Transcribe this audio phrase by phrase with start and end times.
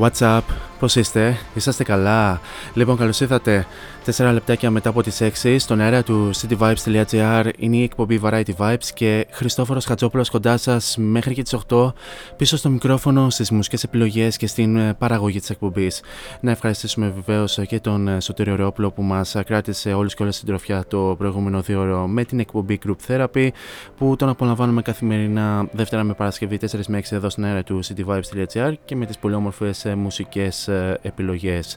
[0.00, 0.40] What's up?
[0.78, 2.40] Πώς είστε, είσαστε καλά;
[2.74, 3.66] Λοιπόν, καλώς ήρθατε
[4.16, 8.84] 4 λεπτάκια μετά από τις 6 στον αέρα του cityvibes.gr είναι η εκπομπή Variety Vibes
[8.94, 11.92] και Χριστόφορος Χατζόπουλος κοντά σας μέχρι και τις 8
[12.40, 16.02] πίσω στο μικρόφωνο στις μουσικές επιλογές και στην ε, παραγωγή της εκπομπής.
[16.40, 20.46] Να ευχαριστήσουμε βεβαίως και τον ε, Σωτήριο Ρεόπουλο που μας κράτησε όλους και όλες στην
[20.48, 23.48] τροφιά το προηγούμενο δύο ώρο με την εκπομπή Group Therapy
[23.96, 28.72] που τον απολαμβάνουμε καθημερινά Δευτέρα με Παρασκευή 4 με 6 εδώ στον αέρα του cityvibes.gr
[28.84, 31.76] και με τις πολύ όμορφες ε, μουσικές ε, επιλογές.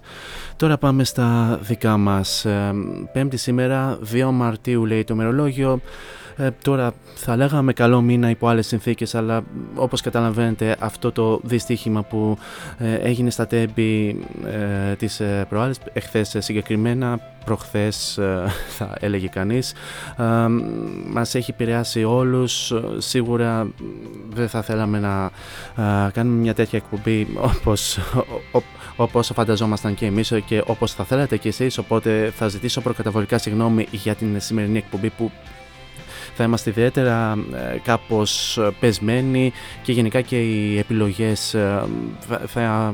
[0.56, 2.46] Τώρα πάμε στα δικά μας.
[2.46, 2.74] Ε,
[3.14, 5.82] Πέμπτη σήμερα, 2 Μαρτίου λέει το μερολόγιο.
[6.38, 9.44] Ε, τώρα θα λέγαμε καλό μήνα υπό άλλες συνθήκες αλλά
[9.76, 12.38] όπως καταλαβαίνετε αυτό το δυστύχημα που
[12.78, 18.46] ε, έγινε στα τέμπη ε, της ε, προάλλης εχθές ε, συγκεκριμένα προχθές ε,
[18.78, 19.74] θα έλεγε κανείς
[20.18, 20.24] ε,
[21.08, 22.74] μας έχει επηρεάσει όλους.
[22.98, 23.68] Σίγουρα
[24.30, 25.32] δεν θα θέλαμε να
[26.08, 27.98] ε, κάνουμε μια τέτοια εκπομπή όπως,
[28.52, 28.62] ο,
[28.96, 31.78] όπως φανταζόμασταν και εμείς και όπως θα θέλατε και εσείς.
[31.78, 35.32] Οπότε θα ζητήσω προκαταβολικά συγγνώμη για την σημερινή εκπομπή που
[36.34, 37.38] θα είμαστε ιδιαίτερα
[37.74, 39.52] ε, κάπως ε, πεσμένοι
[39.82, 41.84] και γενικά και οι επιλογές ε,
[42.20, 42.94] θα, θα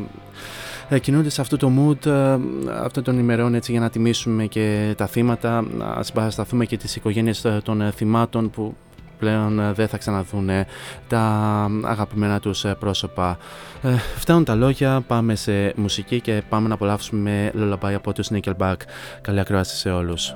[0.89, 2.37] ε, κινούνται σε αυτό το mood ε,
[2.83, 7.45] αυτών των ημερών έτσι για να τιμήσουμε και τα θύματα, να συμπαρασταθούμε και τις οικογένειες
[7.45, 8.75] ε, των ε, θυμάτων που
[9.19, 10.65] πλέον ε, δεν θα ξαναδούν ε,
[11.07, 11.21] τα
[11.83, 13.37] αγαπημένα τους ε, πρόσωπα.
[13.81, 18.75] Ε, φτάνουν τα λόγια, πάμε σε μουσική και πάμε να απολαύσουμε Lullaby από τους Nickelback.
[19.21, 20.35] Καλή ακρόαση σε όλους.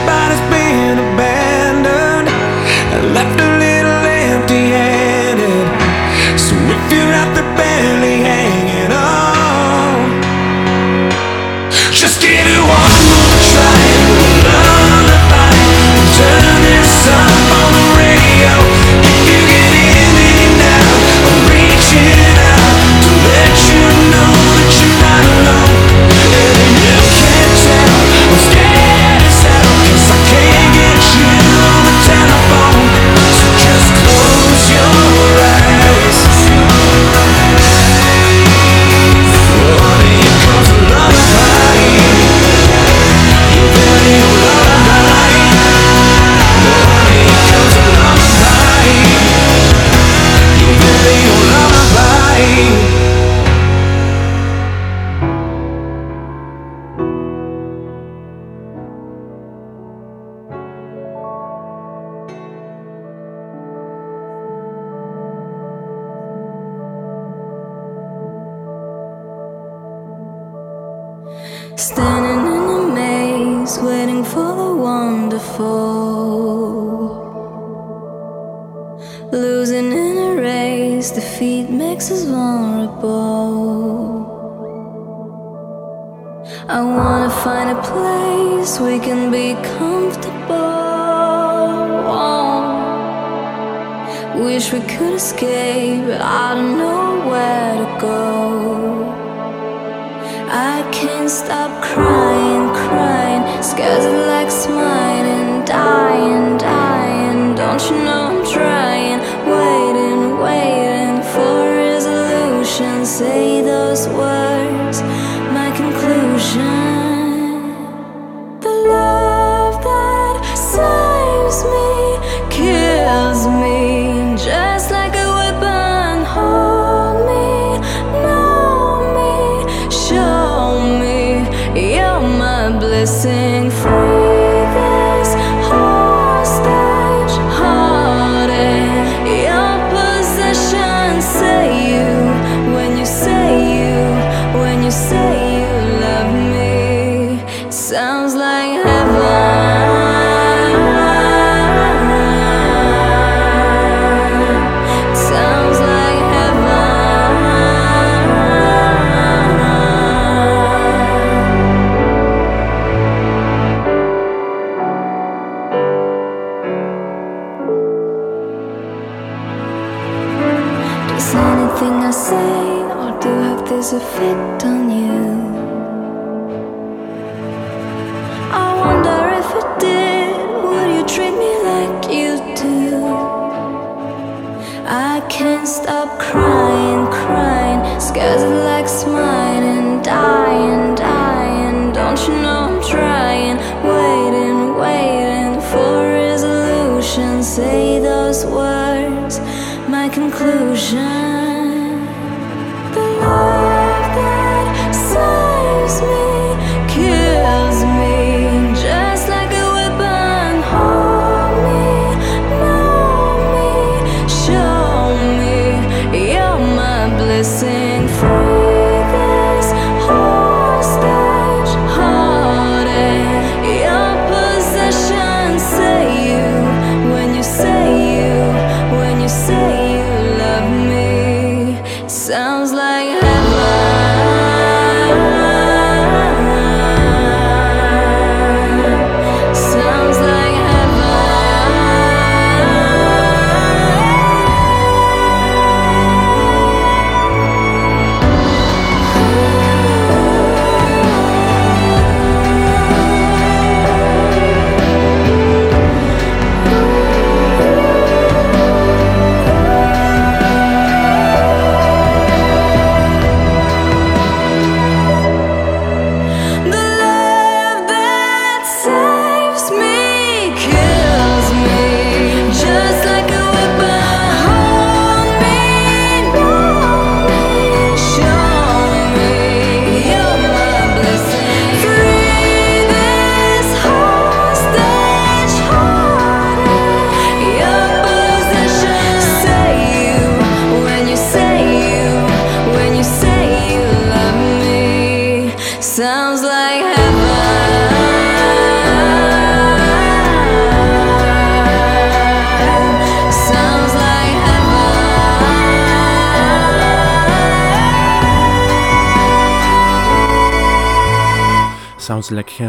[0.00, 0.49] everybody's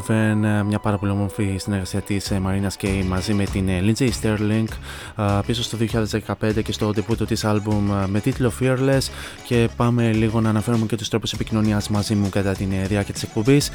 [0.08, 4.10] Heaven, ε, μια πάρα πολύ όμορφη συνεργασία της Marina Kay μαζί με την ε, Lindsay
[4.22, 4.65] Sterling
[5.17, 5.77] ε, πίσω στο
[6.39, 9.08] 2015 και στο debut της άλμπουμ με τίτλο Fearless.
[9.43, 13.24] Και πάμε λίγο να αναφέρουμε και τους τρόπους επικοινωνίας μαζί μου κατά τη διάρκεια της
[13.24, 13.72] εκπομπής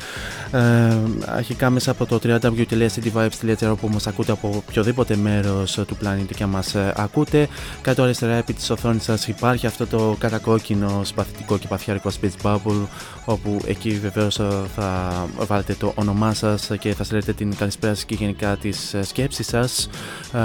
[0.50, 6.46] ε, αρχικά μέσα από το www.cityvibes.gr όπου μας ακούτε από οποιοδήποτε μέρος του πλανήτη και
[6.46, 7.48] μας ακούτε.
[7.80, 12.86] Κάτω αριστερά επί της οθόνης σας υπάρχει αυτό το κατακόκκινο συμπαθητικό και παθιάρικο speech bubble
[13.24, 14.40] όπου εκεί βεβαίως
[14.74, 15.12] θα
[15.46, 19.88] βάλετε το όνομά σας και θα στείλετε την καλησπέρα σας και γενικά τις σκέψεις σας.
[20.32, 20.38] Ε,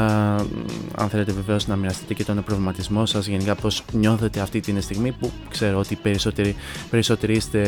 [0.95, 5.11] αν θέλετε βεβαίως να μοιραστείτε και τον προβληματισμό σας γενικά πώς νιώθετε αυτή την στιγμή
[5.11, 6.55] που ξέρω ότι περισσότεροι,
[6.89, 7.61] περισσότεροι είστε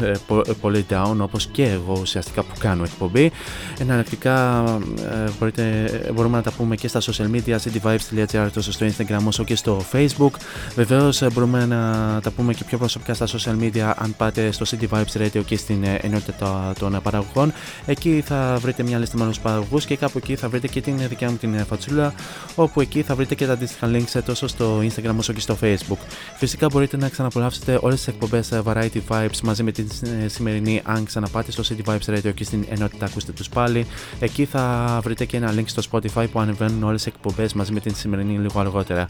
[0.00, 0.12] ε,
[0.60, 3.32] πολύ down όπως και εγώ ουσιαστικά που κάνω εκπομπή
[3.78, 4.64] εναλλακτικά
[4.98, 9.44] ε, μπορείτε, μπορούμε να τα πούμε και στα social media cityvibes.gr τόσο στο instagram όσο
[9.44, 10.30] και στο facebook
[10.74, 14.88] βεβαίως μπορούμε να τα πούμε και πιο προσωπικά στα social media αν πάτε στο City
[14.88, 17.52] Vibes Radio και στην ενότητα των παραγωγών.
[17.86, 20.80] Εκεί θα βρείτε μια λίστα με όλους τους παραγωγούς και κάπου εκεί θα βρείτε και
[20.80, 22.14] την δικιά μου την φατσούλα,
[22.54, 25.98] όπου εκεί θα βρείτε και τα αντίστοιχα links τόσο στο Instagram όσο και στο Facebook.
[26.36, 29.86] Φυσικά μπορείτε να ξαναπολαύσετε όλες τις εκπομπές Variety Vibes μαζί με την
[30.26, 33.86] σημερινή, αν ξαναπάτε στο City Vibes Radio και στην ενότητα ακούστε τους πάλι.
[34.20, 37.80] Εκεί θα βρείτε και ένα link στο Spotify που ανεβαίνουν όλες τις εκπομπές μαζί με
[37.80, 39.06] την σημερινή λίγο αργότερα.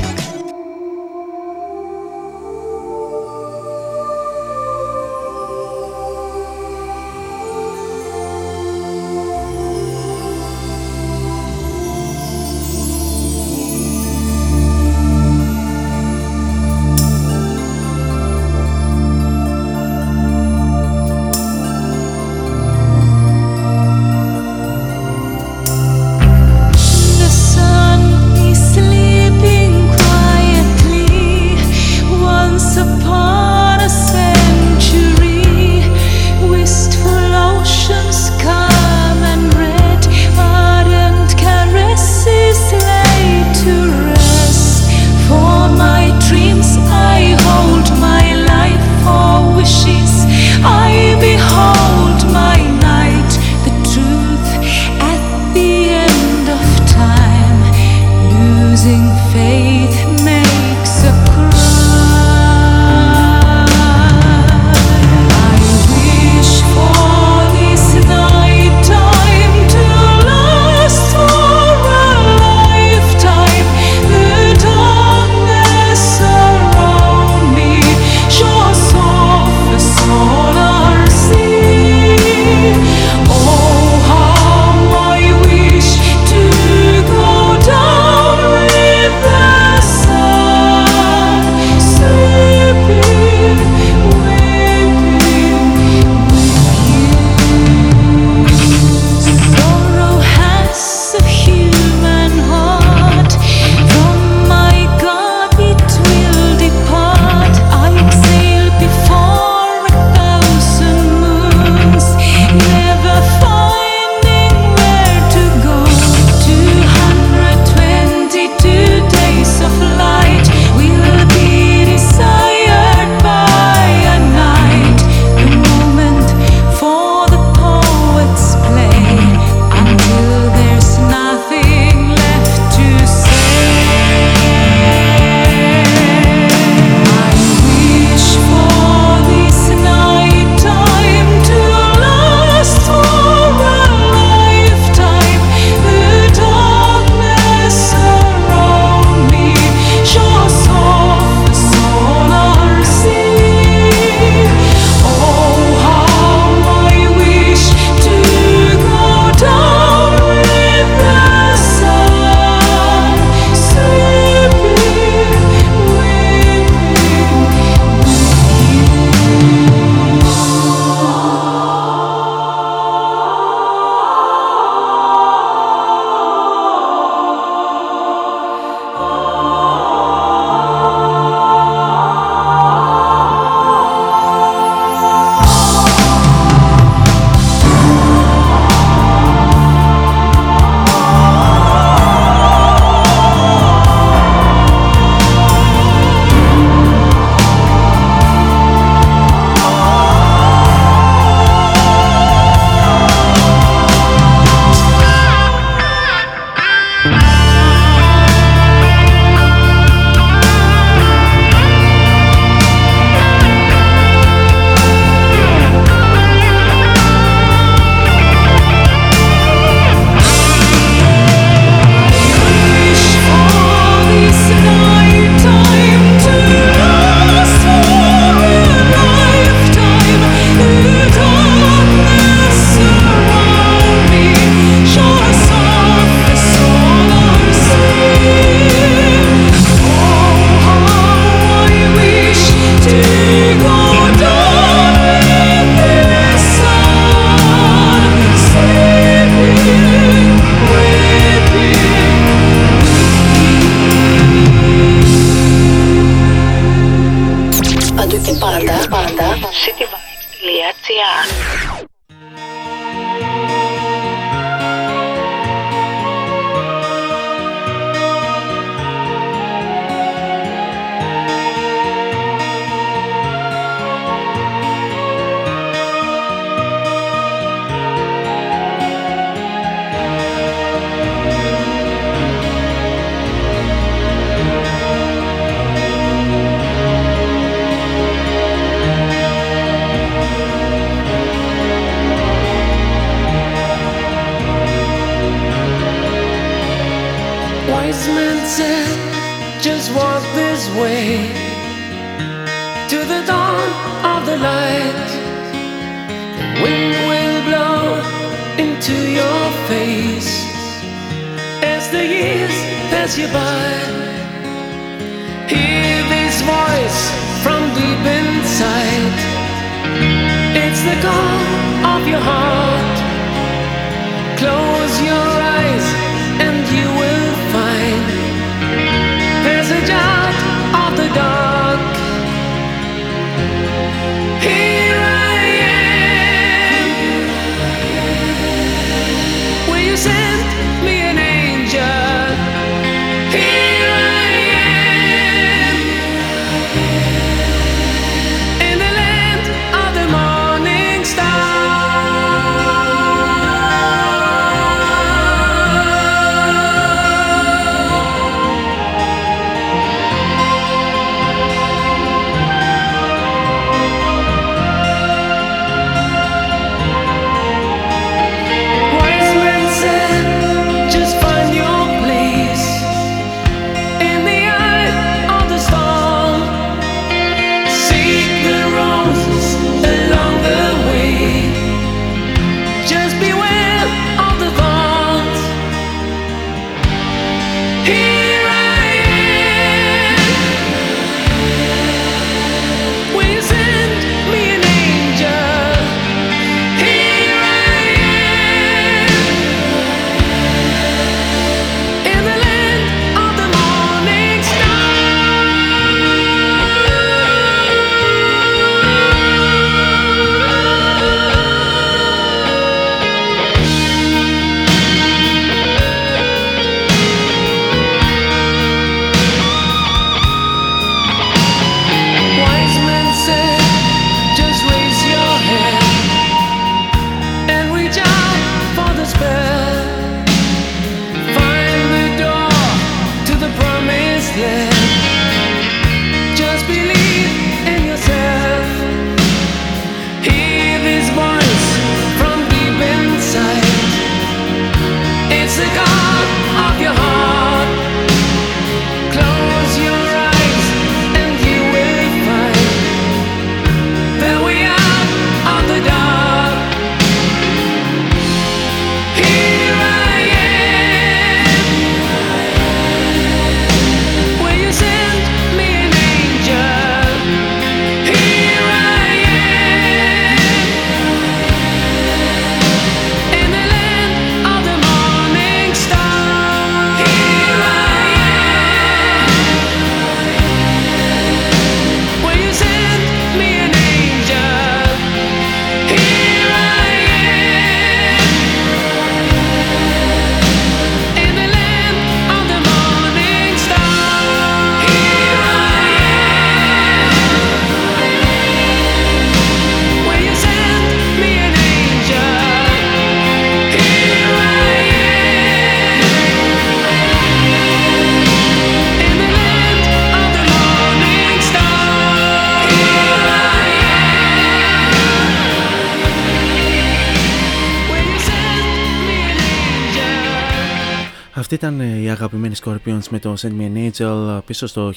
[521.60, 524.92] Ήταν ε, η αγαπημένη Scorpions με το Send Me an Angel πίσω στο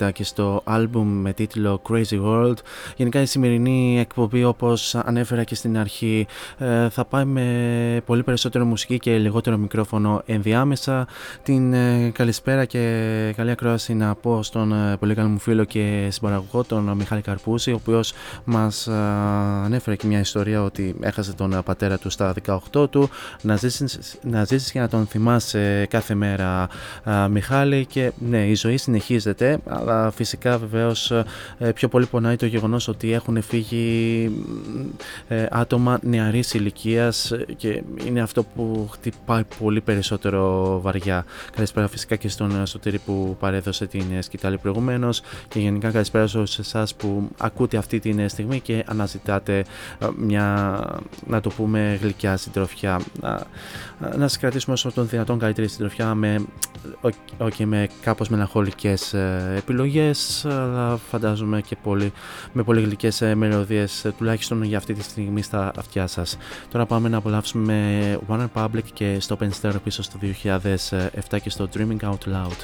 [0.00, 2.54] 1990 και στο άλμπουμ με τίτλο Crazy World.
[2.96, 6.26] Γενικά η σημερινή εκπομπή όπως ανέφερα και στην αρχή
[6.58, 11.06] ε, θα πάει με πολύ περισσότερο μουσική και λιγότερο μικρόφωνο ενδιάμεσα.
[11.42, 16.64] Την ε, καλησπέρα και καλή ακρόαση να πω στον πολύ καλό μου φίλο και συμπαραγωγό
[16.64, 18.12] τον Μιχάλη Καρπούση ο οποίος
[18.44, 18.88] μας
[19.64, 22.34] ανέφερε και μια ιστορία ότι έχασε τον πατέρα του στα
[22.72, 23.08] 18 του
[23.42, 26.68] να ζήσεις, να ζήσεις και να τον θυμάσαι κάθε μέρα
[27.30, 32.88] Μιχάλη και ναι η ζωή συνεχίζεται αλλά φυσικά βεβαίως ε, πιο πολύ πονάει το γεγονός
[32.88, 34.30] ότι έχουν φύγει
[35.28, 41.24] ε, άτομα νεαρής ηλικίας και είναι αυτό που χτυπάει πολύ περισσότερο βαριά.
[41.52, 46.94] Καλησπέρα φυσικά και στον Σωτήρη που παρέδωσε την σκητάλη προηγουμένως και γενικά καλησπέρα σε εσάς
[46.94, 49.58] που ακούτε αυτή τη στιγμή και αναζητάτε
[49.98, 50.78] ε, μια
[51.26, 53.00] να το πούμε γλυκιά συντροφιά.
[53.20, 53.46] Να,
[54.16, 56.44] να σας κρατήσουμε όσο τον δυνατόν καλύτερη συντροφιά με,
[57.38, 62.12] okay, με κάπως μελαγχολικές ε, επιλογές αλλά φαντάζομαι και πολύ,
[62.52, 66.36] με πολύ γλυκές ε, μελωδίες ε, τουλάχιστον για αυτή τη στιγμή στα αυτιά σας.
[66.70, 70.18] Τώρα πάμε να απολαύσουμε One Republic και Stop and Stare πίσω στο
[71.30, 72.56] 2007 και στο Dreaming Out Loud.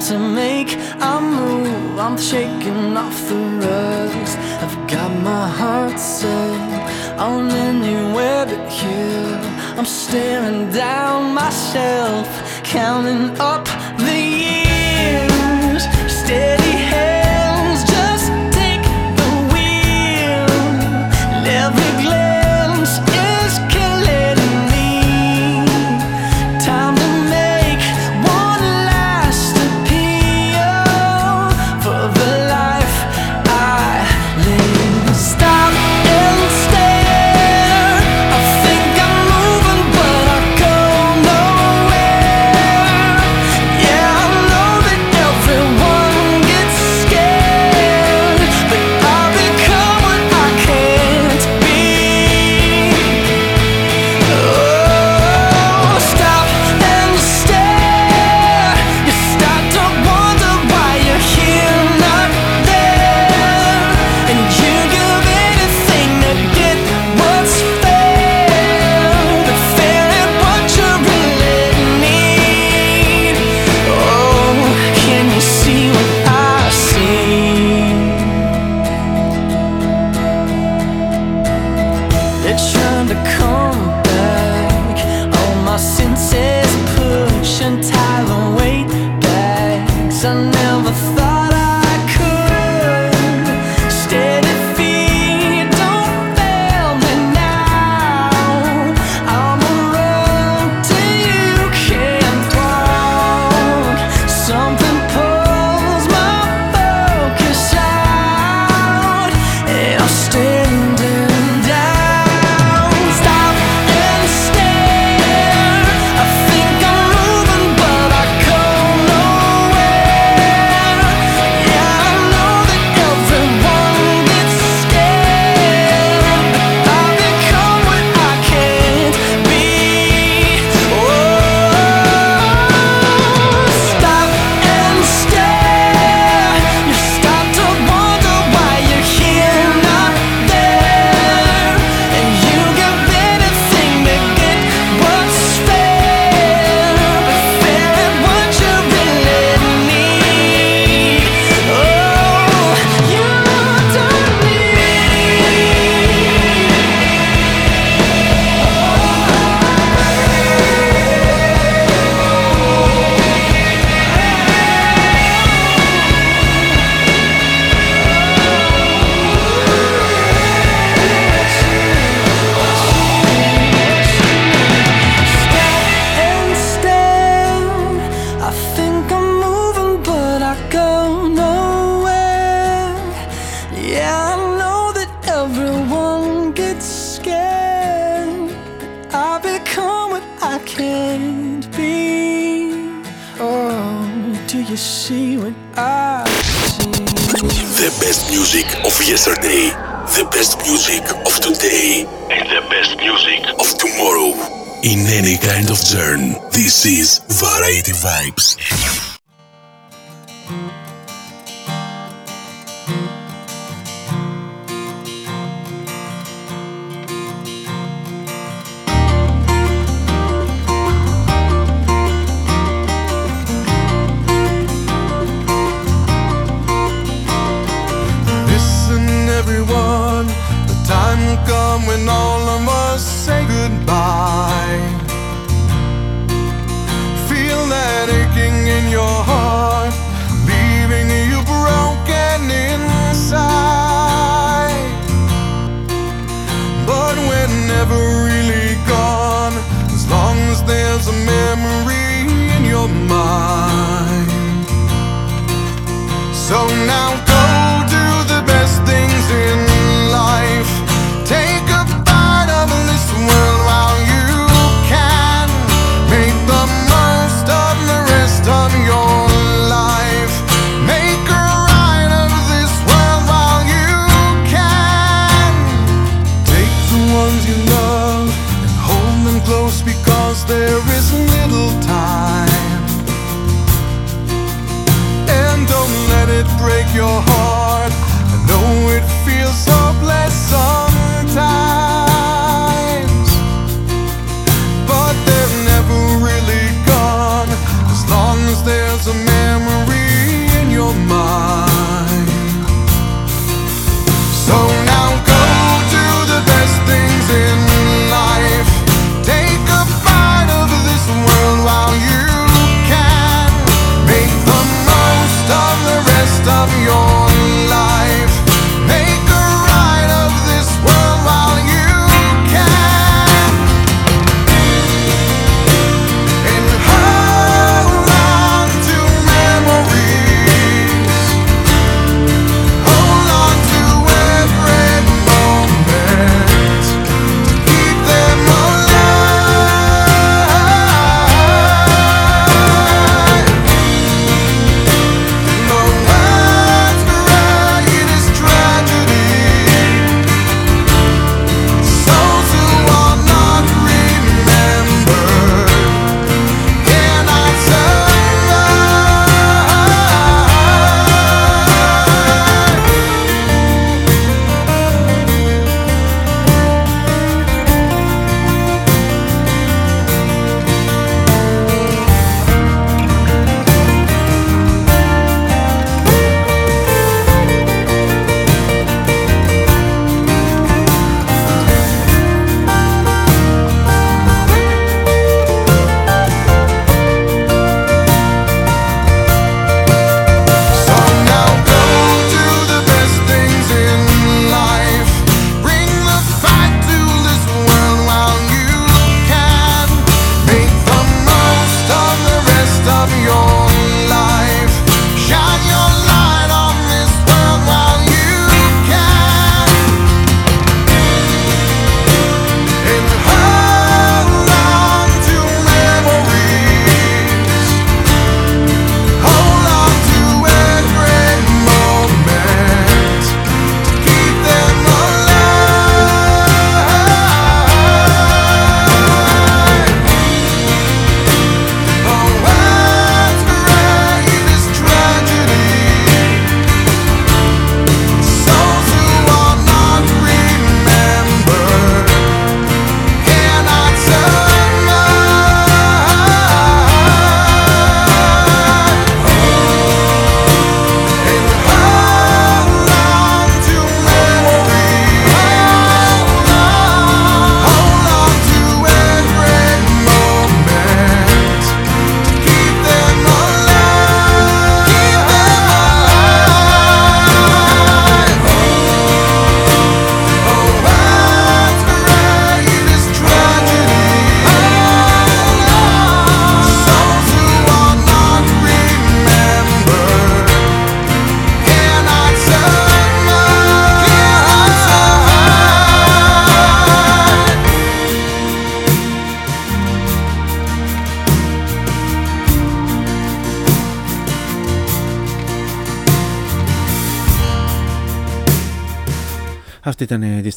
[0.00, 1.98] To make a move.
[1.98, 4.38] I'm shaking off the rust.
[4.62, 9.40] I've got my heart set on anywhere but here.
[9.76, 12.26] I'm staring down myself,
[12.64, 13.66] counting up
[13.98, 15.82] the years.
[16.08, 16.61] Steady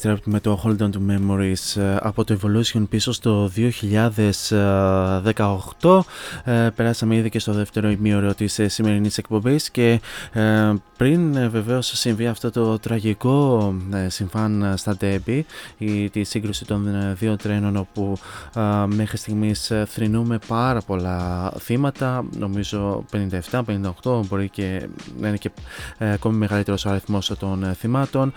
[0.06, 3.50] ήταν η Disturbed με το Hold On To Memories ε, από το Evolution πίσω στο
[3.56, 3.70] 2018.
[6.46, 10.00] Ε, περάσαμε ήδη και στο δεύτερο ημίωρο της ε, σημερινής εκπομπής και
[10.96, 13.74] πριν βεβαίως συμβεί αυτό το τραγικό
[14.06, 15.40] συμφάν στα Debbie
[15.78, 18.18] η, τη σύγκρουση των δύο τρένων όπου
[18.86, 23.04] μέχρι στιγμής θρυνούμε πάρα πολλά θύματα νομίζω
[23.50, 23.62] 57,
[24.02, 24.88] 58 μπορεί και
[25.20, 25.50] να είναι και
[25.98, 28.32] ακόμη μεγαλύτερος ο αριθμός των θυμάτων.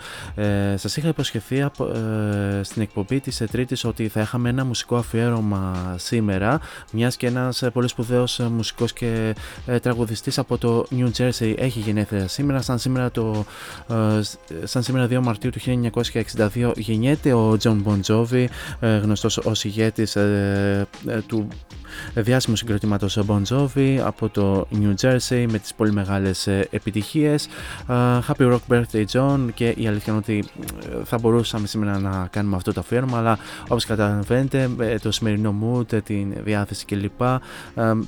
[0.74, 6.60] Σας είχα υποσχεθεί ε, στην εκπομπή της Τρίτης ότι θα είχαμε ένα μουσικό αφιέρωμα σήμερα
[6.92, 9.34] μιας και ένας ε, πολύ σπουδαίος ε, μουσικός και
[9.66, 12.62] ε, τραγουδιστής από το New Jersey έχει γενέθλια σήμερα.
[12.62, 13.44] Σαν σήμερα, το,
[14.64, 15.60] σαν σήμερα 2 Μαρτίου του
[16.36, 18.46] 1962 γεννιέται ο John Bon Jovi
[18.80, 20.16] γνωστός ως ηγέτης
[21.26, 21.48] του
[22.14, 27.48] διάσημου συγκροτήματος Bon Jovi από το New Jersey με τις πολύ μεγάλες επιτυχίες
[28.28, 30.44] Happy Rock Birthday Jon και η αλήθεια είναι ότι
[31.04, 33.38] θα μπορούσαμε σήμερα να κάνουμε αυτό το αφιέρωμα, αλλά
[33.68, 34.70] όπως καταλαβαίνετε,
[35.02, 37.20] το σημερινό mood, την διάθεση κλπ.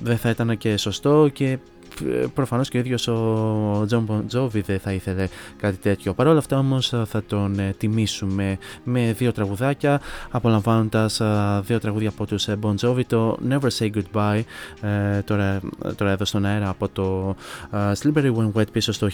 [0.02, 1.58] δεν θα ήταν και σωστό και
[2.34, 6.14] προφανώς και ο ίδιος ο Jon Bon Jovi δεν θα ήθελε κάτι τέτοιο.
[6.14, 12.08] Παρ' όλα αυτά όμως θα τον ε, τιμήσουμε με δύο τραγουδάκια απολαμβάνοντας ε, δύο τραγούδια
[12.08, 12.74] από τους Bon
[13.06, 14.42] το Never Say Goodbye
[14.80, 15.60] ε, τώρα,
[15.96, 17.36] τώρα εδώ στον αέρα από το
[17.72, 19.08] Slippery When Wet πίσω στο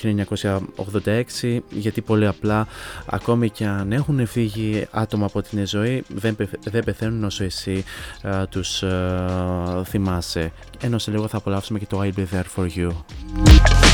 [1.43, 2.67] 1986 γιατί πολύ απλά
[3.07, 7.85] ακόμη και αν έχουν φύγει άτομα από την ζωή δεν, δεν πεθαίνουν όσο εσύ
[8.49, 8.83] τους
[9.85, 13.88] θυμάσαι ενώ σε λίγο θα απολαύσουμε και το I'll Be There For You.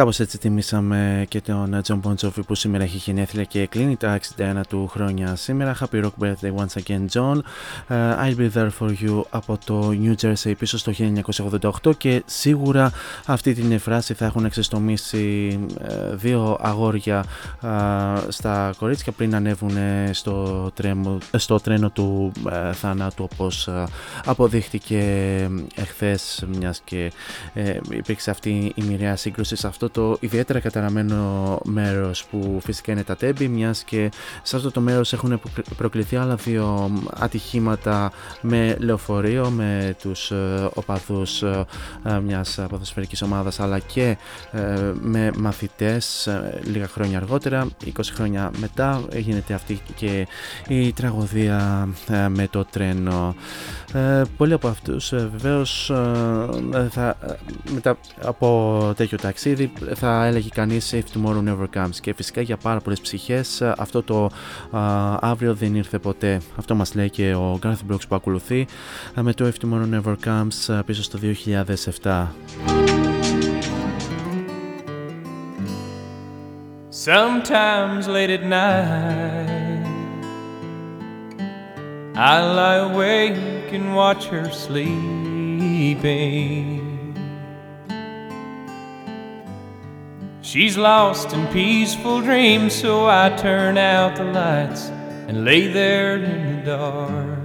[0.00, 4.20] Κάπως έτσι τιμήσαμε και τον John Bon Jovi που σήμερα έχει γενέθλια και κλείνει τα
[4.38, 5.76] 61 του χρόνια σήμερα.
[5.80, 7.40] Happy Rock Birthday once again John.
[7.90, 10.92] Uh, I'll be there for you από το New Jersey πίσω στο
[11.82, 12.92] 1988 και σίγουρα
[13.26, 17.24] αυτή την φράση θα έχουν εξεστομίσει uh, δύο αγόρια
[17.62, 19.76] uh, στα κορίτσια πριν ανέβουν
[20.10, 22.32] στο, τρέμο, στο τρένο του
[22.72, 23.68] θανάτου όπως
[24.24, 25.00] αποδείχτηκε
[25.74, 27.12] εχθές μιας και
[27.90, 33.16] υπήρξε αυτή η μοιραία σύγκρουση σε αυτό το ιδιαίτερα καταραμένο μέρος που φυσικά είναι τα
[33.16, 34.10] τέμπη μιας και
[34.42, 35.40] σε αυτό το μέρος έχουν
[35.76, 37.79] προκληθεί άλλα δύο ατυχήματα
[38.40, 41.64] με λεωφορείο με τους ε, οπαδούς ε,
[42.04, 44.16] ε, μιας ποδοσφαιρικής ομάδας αλλά και
[45.00, 46.28] με μαθητές
[46.64, 50.26] λίγα χρόνια αργότερα 20 χρόνια μετά γίνεται αυτή και
[50.68, 51.88] η τραγωδία
[52.28, 53.34] με το τρένο
[54.36, 55.92] πολλοί από αυτούς βεβαίως
[56.90, 57.16] θα,
[57.74, 62.80] μετά από τέτοιο ταξίδι θα έλεγε κανείς If Tomorrow Never Comes και φυσικά για πάρα
[62.80, 64.30] πολλές ψυχές αυτό το
[65.20, 66.40] αύριο δεν ήρθε ποτέ.
[66.56, 68.66] Αυτό μας λέει και ο Garth Brooks που ακολουθεί
[69.14, 72.26] με το If Tomorrow Never Comes πίσω στο 2007.
[77.06, 79.86] Sometimes late at night
[82.16, 85.70] I lie awake and watch her sleeping
[90.52, 94.88] She's lost in peaceful dreams, so I turn out the lights
[95.28, 97.39] and lay there in the dark.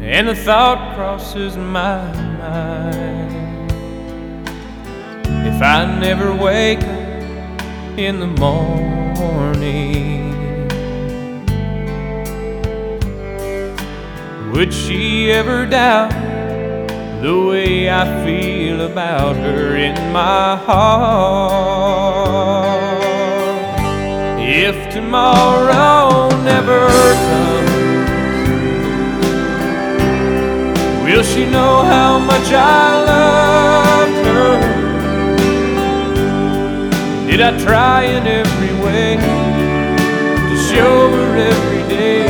[0.00, 3.70] And a thought crosses my mind
[5.46, 8.70] if I never wake up in the morning,
[14.52, 16.30] would she ever doubt?
[17.22, 21.60] the way I feel about her in my heart.
[24.38, 27.49] If tomorrow never comes,
[31.12, 34.60] will she know how much I loved her?
[37.26, 42.26] Did I try in every way to show her every day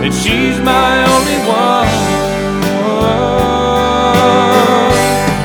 [0.00, 1.88] that she's my only one?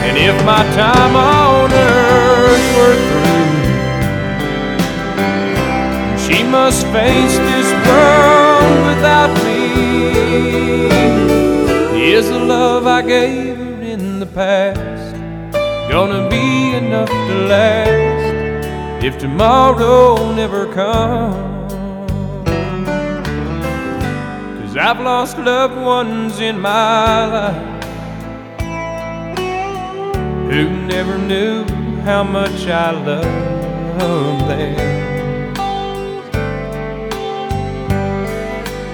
[0.05, 3.53] And if my time on earth were through,
[6.25, 9.53] she must face this world without me.
[12.03, 15.15] Is the love I gave her in the past
[15.89, 21.73] gonna be enough to last if tomorrow never comes?
[24.59, 27.83] Cause I've lost loved ones in my life
[30.51, 31.63] who never knew
[32.01, 34.75] how much I loved them.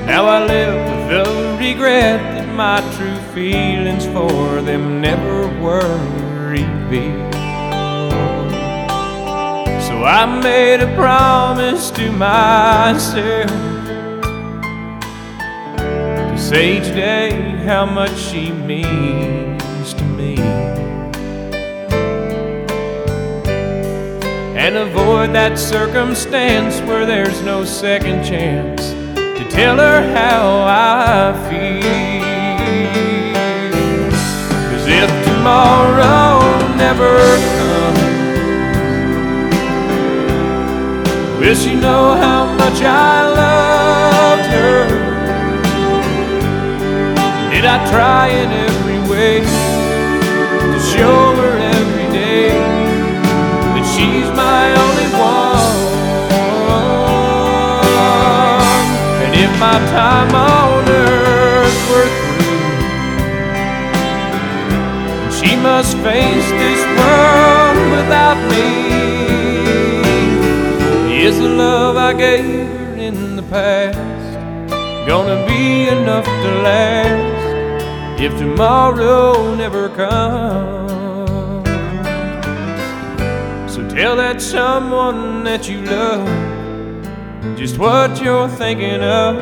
[0.06, 5.98] Now I live with the regret my true feelings for them never were
[6.50, 7.34] revealed.
[9.82, 13.50] So I made a promise to myself
[16.28, 17.32] to say today
[17.64, 20.36] how much she means to me.
[24.60, 32.19] and avoid that circumstance where there's no second chance to tell her how I feel.
[34.92, 36.40] If tomorrow
[36.76, 37.14] never
[37.56, 38.02] comes,
[41.40, 44.88] will she know how much I loved her?
[47.52, 55.10] Did I try in every way to show her every day that she's my only
[55.14, 55.78] one.
[59.24, 62.29] And if my time on earth were
[65.62, 68.68] must face this world without me.
[71.22, 73.98] Is the love I gave her in the past
[75.06, 80.90] gonna be enough to last if tomorrow never comes?
[83.74, 89.36] So tell that someone that you love just what you're thinking of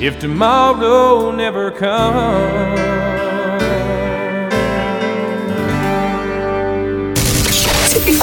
[0.00, 2.93] if tomorrow never comes.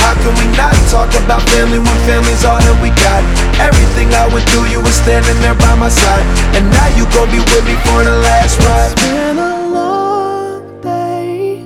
[0.00, 3.20] How can we not talk about family when family's all that we got?
[3.60, 6.24] Everything I went through, you were standing there by my side.
[6.56, 8.92] And now you gon' be with me for the last ride.
[8.92, 11.62] It's been a long day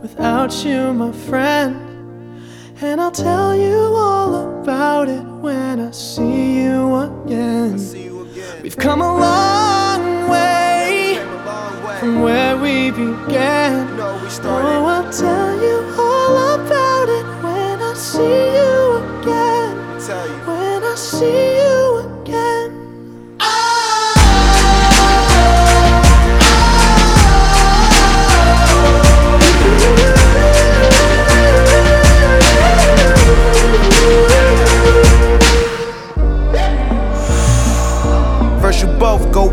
[0.00, 1.76] without you, my friend.
[2.80, 7.76] And I'll tell you all about it when I see you again.
[8.62, 11.20] We've come a long way
[12.00, 14.00] from where we began.
[14.00, 16.93] Oh, I'll tell you all about it
[18.14, 19.74] see you again.
[20.46, 21.83] When I see you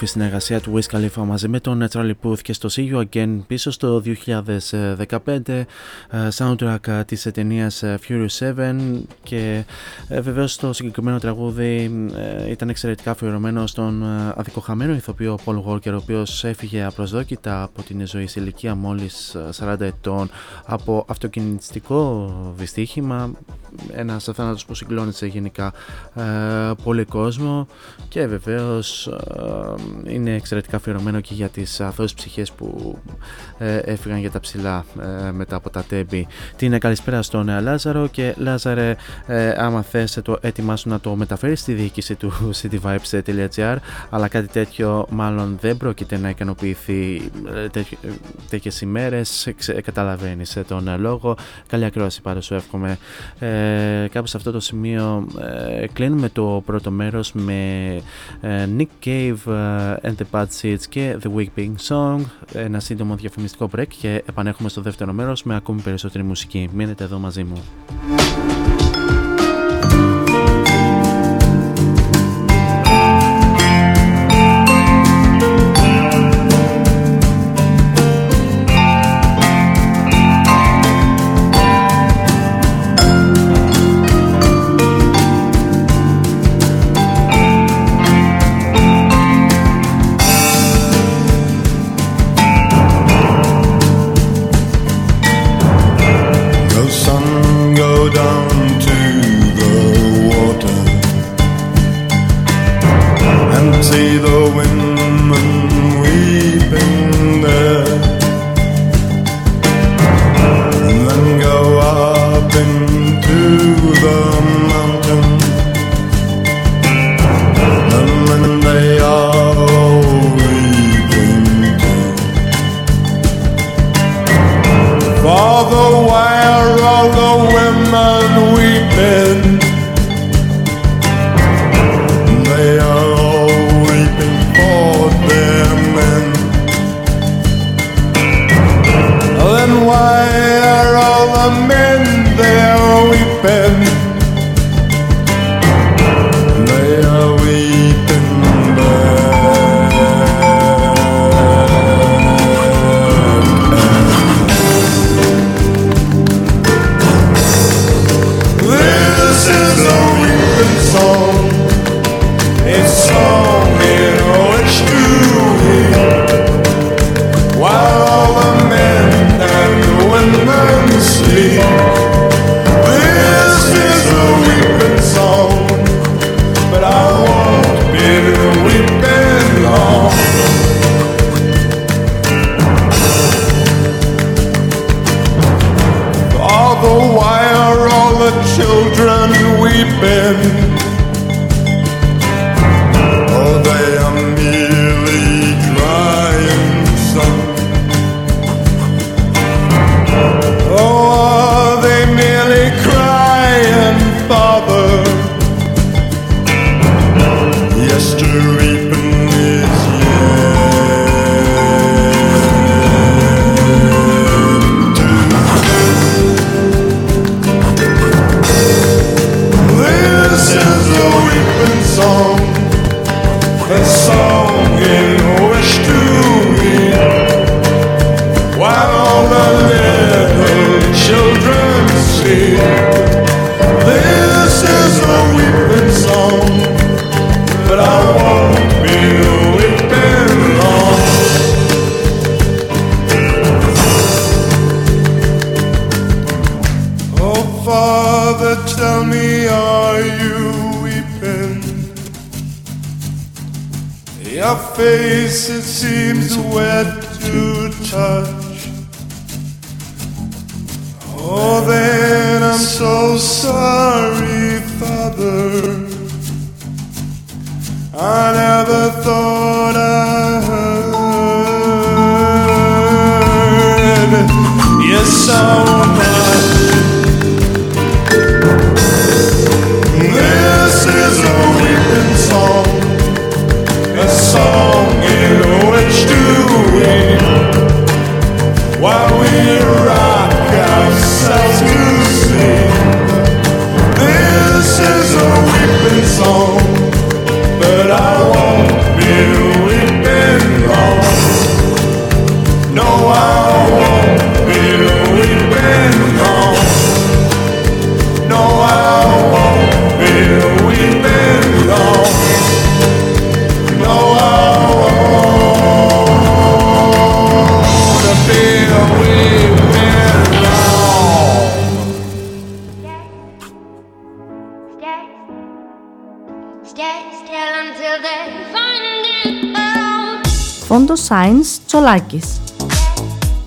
[0.00, 3.38] όμορφη συνεργασία του Wiz Khalifa μαζί με τον Charlie Puth και στο See You Again
[3.46, 5.64] πίσω στο 2015 ε,
[6.34, 8.74] soundtrack ε, της ταινίας ε, Fury 7
[9.22, 9.64] και
[10.08, 11.90] βεβαίως το συγκεκριμένο τραγούδι
[12.48, 14.04] ήταν εξαιρετικά αφιερωμένο στον
[14.36, 19.80] αδικοχαμένο ηθοποιό Paul Walker ο οποίος έφυγε απροσδόκητα από την ζωή σε ηλικία μόλις 40
[19.80, 20.30] ετών
[20.66, 23.30] από αυτοκινητιστικό δυστύχημα
[23.92, 25.72] ένας θάνατος που συγκλώνησε γενικά
[26.82, 27.66] πολύ κόσμο.
[28.08, 29.10] Και βεβαίως
[30.04, 32.98] είναι εξαιρετικά αφιερωμένο και για τις αθώες ψυχές που
[33.58, 34.84] ε, έφυγαν για τα ψηλά
[35.26, 36.26] ε, μετά από τα τέμπη.
[36.56, 38.06] Την καλησπέρα στον ε, Λάζαρο.
[38.06, 38.96] Και Λάζαρε
[39.56, 43.76] άμα θες το έτοιμά σου να το μεταφέρεις στη διοίκηση του cityvibes.gr
[44.10, 47.30] αλλά κάτι τέτοιο μάλλον δεν πρόκειται να ικανοποιηθεί
[48.50, 49.48] τέτοιες ημέρες.
[49.82, 51.36] Καταλαβαίνεις τον λόγο.
[51.66, 52.98] Καλή ακρόαση πάντως σου εύχομαι
[54.10, 55.26] κάπου σε αυτό το σημείο
[55.92, 58.00] κλείνουμε το πρώτο μέρος με
[58.78, 59.34] Nick Cave
[60.02, 62.20] and the Bad Seeds και The Weeping Song.
[62.52, 66.68] Ένα σύντομο διαφημιστικό break και επανέρχομαι στο δεύτερο μέρος με ακόμη περισσότερη μουσική.
[66.72, 67.62] Μείνετε εδώ μαζί μου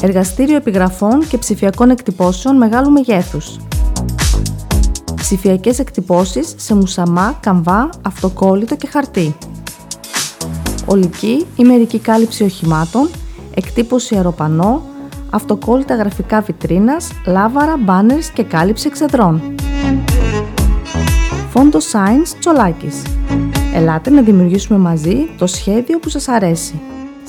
[0.02, 3.58] Εργαστήριο επιγραφών και ψηφιακών εκτυπώσεων μεγάλου μεγέθους.
[5.16, 9.36] Ψηφιακές εκτυπώσεις σε μουσαμά, καμβά, αυτοκόλλητο και χαρτί.
[10.86, 13.10] Ολική ή μερική κάλυψη οχημάτων,
[13.54, 14.82] εκτύπωση αεροπανό,
[15.30, 19.56] αυτοκόλλητα γραφικά βιτρίνας, λάβαρα, μπάνερς και κάλυψη εξεδρών.
[21.50, 23.02] Φόντο Science Τσολάκης.
[23.74, 26.82] Ελάτε να δημιουργήσουμε μαζί το σχέδιο που σας αρέσει.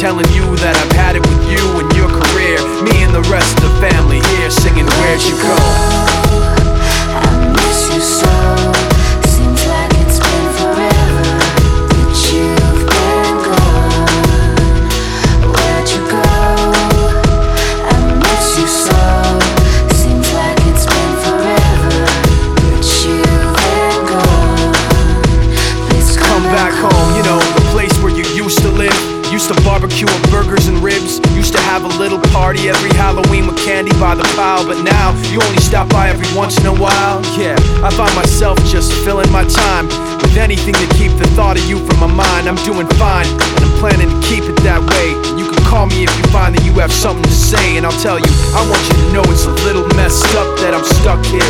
[0.00, 1.29] telling you that I've had it
[42.50, 45.14] I'm doing fine, and I'm planning to keep it that way.
[45.38, 47.94] You can call me if you find that you have something to say, and I'll
[48.02, 48.26] tell you,
[48.58, 51.46] I want you to know it's a little messed up that I'm stuck here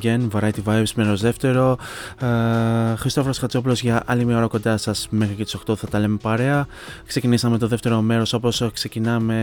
[0.00, 1.78] Again, Variety Vibes ένα δεύτερο.
[3.00, 6.16] Χριστόφρος Χατζόπουλος για άλλη μια ώρα κοντά σας μέχρι και τις 8 θα τα λέμε
[6.22, 6.66] παρέα.
[7.06, 9.34] Ξεκινήσαμε το δεύτερο μέρος όπως ξεκινάμε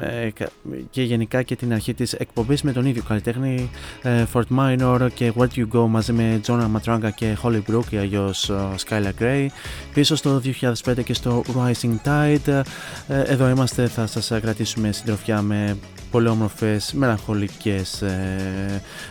[0.00, 0.28] ε,
[0.90, 3.70] και γενικά και την αρχή της εκπομπής με τον ίδιο καλλιτέχνη
[4.02, 7.96] ε, Fort Minor και Where You Go μαζί με Jonah Matranga και Holly Brook ή
[7.96, 8.54] αλλιώς ε,
[8.88, 9.46] Skylar Grey.
[9.94, 10.42] Πίσω στο
[10.84, 12.62] 2005 και στο Rising Tide.
[13.08, 15.76] Εδώ είμαστε, θα σας κρατήσουμε συντροφιά με
[16.10, 18.04] πολύ όμορφες, μελαγχολικές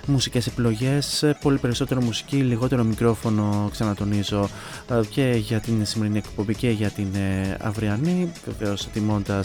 [0.06, 1.34] μουσικές επιλογές.
[1.42, 4.50] Πολύ περισσότερο μουσική, λιγότερο μικρόφωνο ξανατονίζω
[4.90, 9.44] ε, και για την σημερινή εκπομπή και για την ε, αυριανή βεβαίως τιμώντα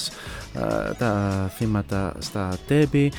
[0.54, 3.12] ε, τα θύματα στα τέμπη.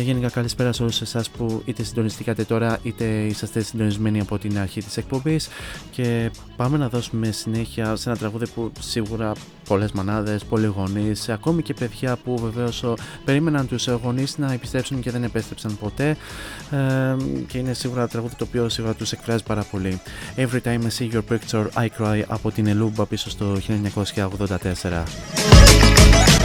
[0.00, 4.82] Γενικά καλησπέρα σε όλους εσάς που είτε συντονιστήκατε τώρα είτε είσαστε συντονισμένοι από την αρχή
[4.82, 5.48] της εκπομπής.
[5.90, 9.32] Και πάμε να δώσουμε συνέχεια σε ένα τραγούδι που σίγουρα
[9.68, 12.84] πολλές μανάδες, πολλοί γονείς, ακόμη και παιδιά που βεβαίως
[13.24, 16.16] περίμεναν τους γονείς να επιστρέψουν και δεν επέστρεψαν ποτέ.
[17.46, 20.00] Και είναι σίγουρα ένα τραγούδι το οποίο σίγουρα τους εκφράζει πάρα πολύ.
[20.42, 26.41] Every Time I See Your Picture I Cry από την Ελούμπα πίσω στο 1984.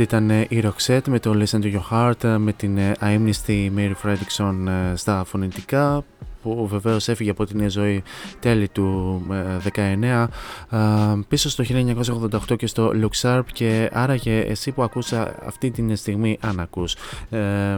[0.00, 2.94] Αυτή ήταν ε, η Roxette με το Listen to Your Heart ε, με την ε,
[2.98, 6.04] αείμνηστη Mary Fredrickson ε, στα φωνητικά
[6.42, 8.02] που βεβαίως έφυγε από την ζωή
[8.40, 10.26] τέλη του ε, 19
[10.70, 10.78] ε,
[11.28, 11.64] πίσω στο
[12.50, 16.96] 1988 και στο Luxarp και άραγε εσύ που ακούσα αυτή την στιγμή αν ακούς.
[17.30, 17.76] Ε,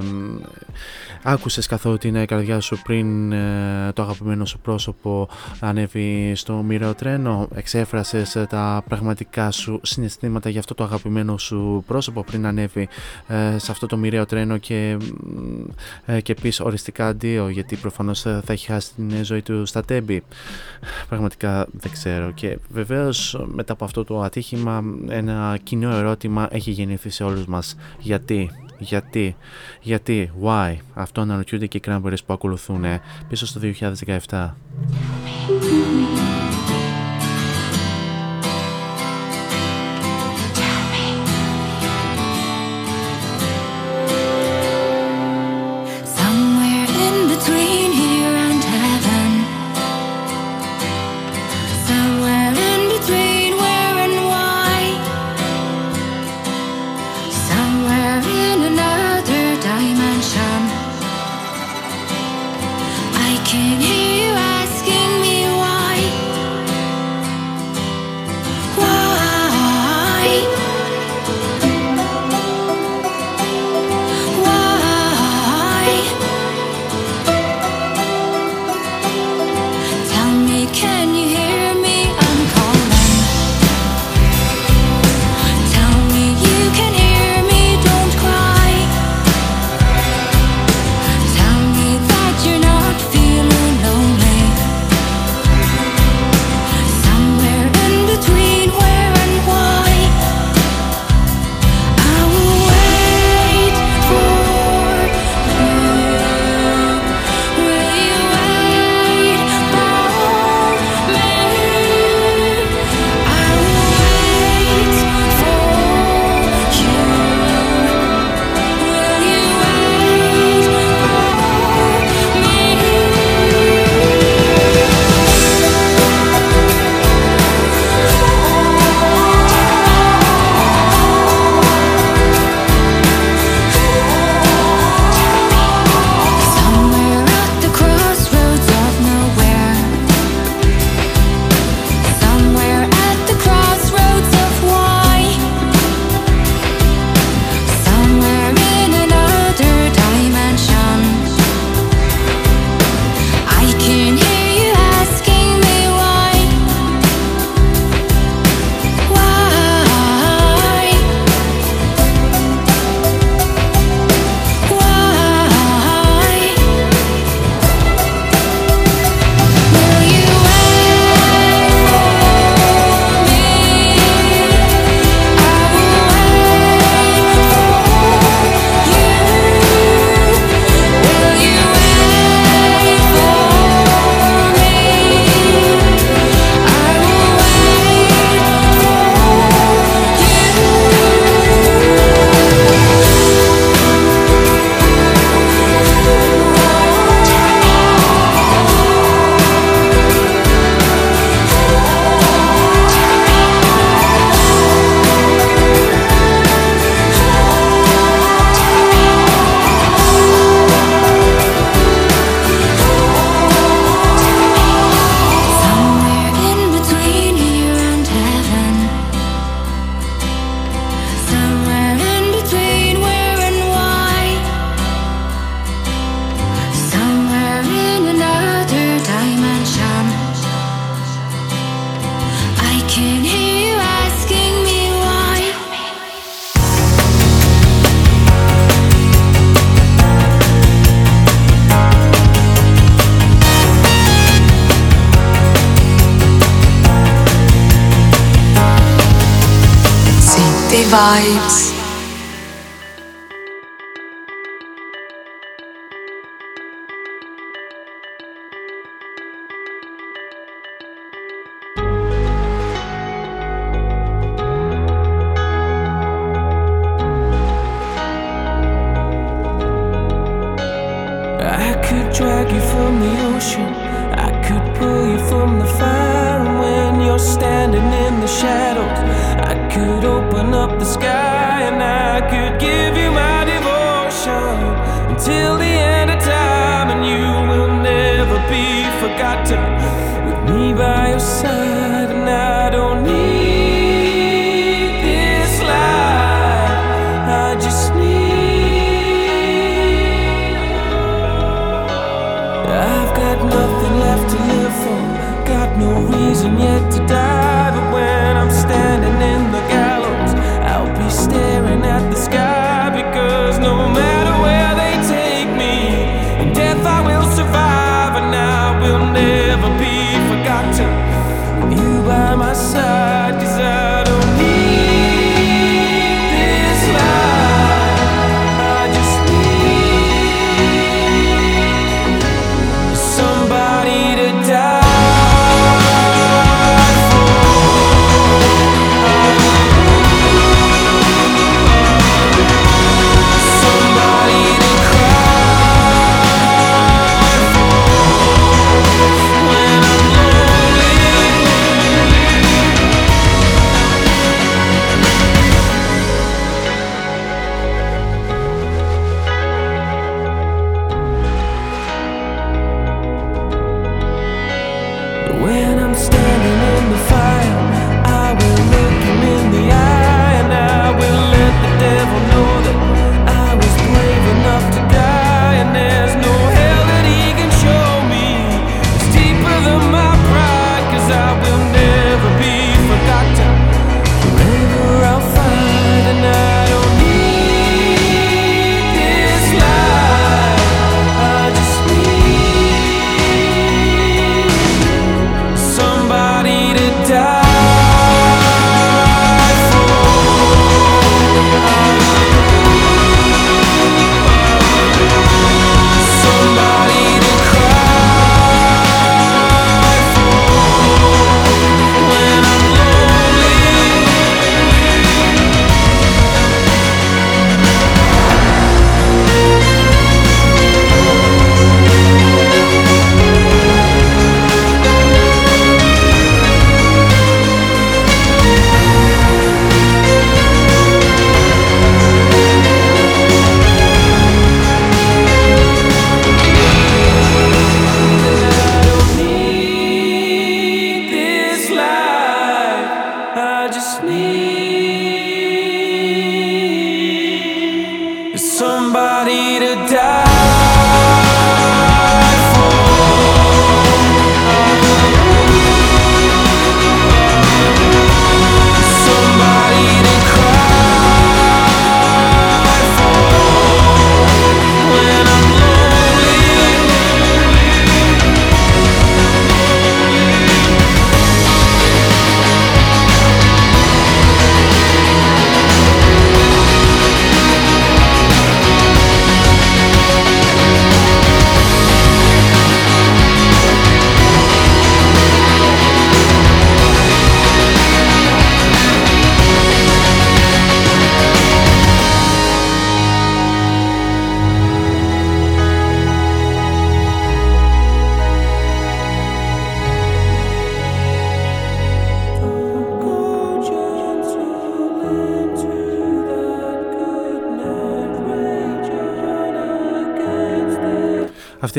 [1.22, 5.28] άκουσες καθόλου την καρδιά σου πριν ε, το αγαπημένο σου πρόσωπο
[5.60, 11.84] ανέβει στο μοιραίο τρένο εξέφρασες ε, τα πραγματικά σου συναισθήματα για αυτό το αγαπημένο σου
[11.86, 12.89] πρόσωπο πριν ανέβει
[13.26, 14.97] ε, σε αυτό το μοιραίο τρένο και,
[16.05, 19.84] ε, και πεις οριστικά αντίο γιατί προφανώς ε, θα έχει χάσει την ζωή του στα
[19.84, 20.22] τέμπη.
[21.08, 22.30] Πραγματικά δεν ξέρω.
[22.30, 27.76] Και βεβαίως μετά από αυτό το ατύχημα ένα κοινό ερώτημα έχει γεννηθεί σε όλους μας.
[27.98, 29.36] Γιατί Γιατί,
[29.80, 32.84] γιατί, why, αυτό αναρωτιούνται και οι Cranberries που ακολουθούν
[33.28, 33.60] πίσω στο
[34.28, 34.50] 2017.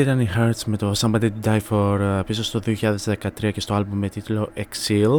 [0.04, 3.74] Ήταν η Hertz με το Somebody to Die For ε, πίσω στο 2013 και στο
[3.74, 5.18] άλμπουμ με τίτλο Exil.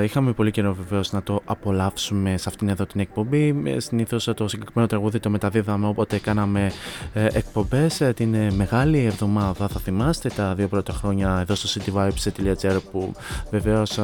[0.00, 3.54] Ε, Είχαμε πολύ καιρό βεβαίως να το απολαύσουμε σε αυτήν εδώ την εκπομπή.
[3.76, 6.72] Συνήθως το συγκεκριμένο τραγούδι το μεταδίδαμε όποτε κάναμε
[7.12, 8.02] εκπομπές.
[8.14, 13.12] Την ε, μεγάλη εβδομάδα θα θυμάστε τα δύο πρώτα χρόνια εδώ στο cityvibes.gr που
[13.50, 13.98] βεβαίως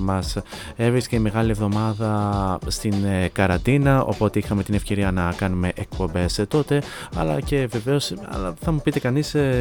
[0.00, 0.36] μας
[0.76, 4.02] έβρισκε η μεγάλη εβδομάδα στην ε, καραντίνα.
[4.02, 6.82] Οπότε είχαμε την ευκαιρία να κάνουμε εκπομπές τότε.
[7.16, 8.12] Αλλά και βεβαίως
[8.60, 9.51] θα μου πείτε κανείς η,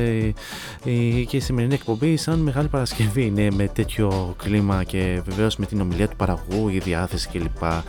[1.28, 5.82] και η σημερινή εκπομπή σαν μεγάλη Παρασκευή είναι με τέτοιο κλίμα και βεβαίως με την
[5.82, 7.64] ομιλία του παραγωγού, η διάθεση κλπ.
[7.64, 7.84] α,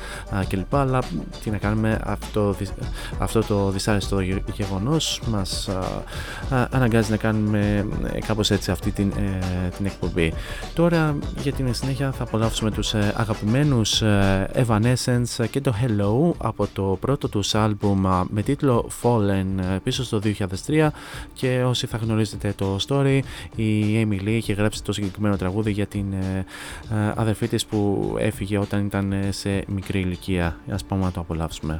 [0.48, 0.74] κλπ.
[0.74, 1.02] Αλλά
[1.42, 2.56] τι να κάνουμε, αυτό,
[3.18, 4.20] αυτό το δυσάρεστο
[4.54, 5.68] γεγονός μας
[6.70, 10.32] αναγκάζει να κάνουμε ε, κάπως έτσι αυτή την, ε, την εκπομπή.
[10.74, 16.66] Τώρα για την συνέχεια θα απολαύσουμε τους ε, αγαπημένους ε, Evanescence και το Hello από
[16.72, 20.20] το πρώτο τους άλμπουμ α, με τίτλο Fallen ε, πίσω στο
[20.66, 20.88] 2003
[21.32, 23.20] και όσοι θα γνωρίζετε το story
[23.56, 26.44] η Amy Lee είχε γράψει το συγκεκριμένο τραγούδι για την ε,
[26.90, 30.56] ε, αδερφή της που έφυγε όταν ήταν ε, σε μικρή ηλικία.
[30.70, 31.78] Ας πάμε να το απολαύσουμε.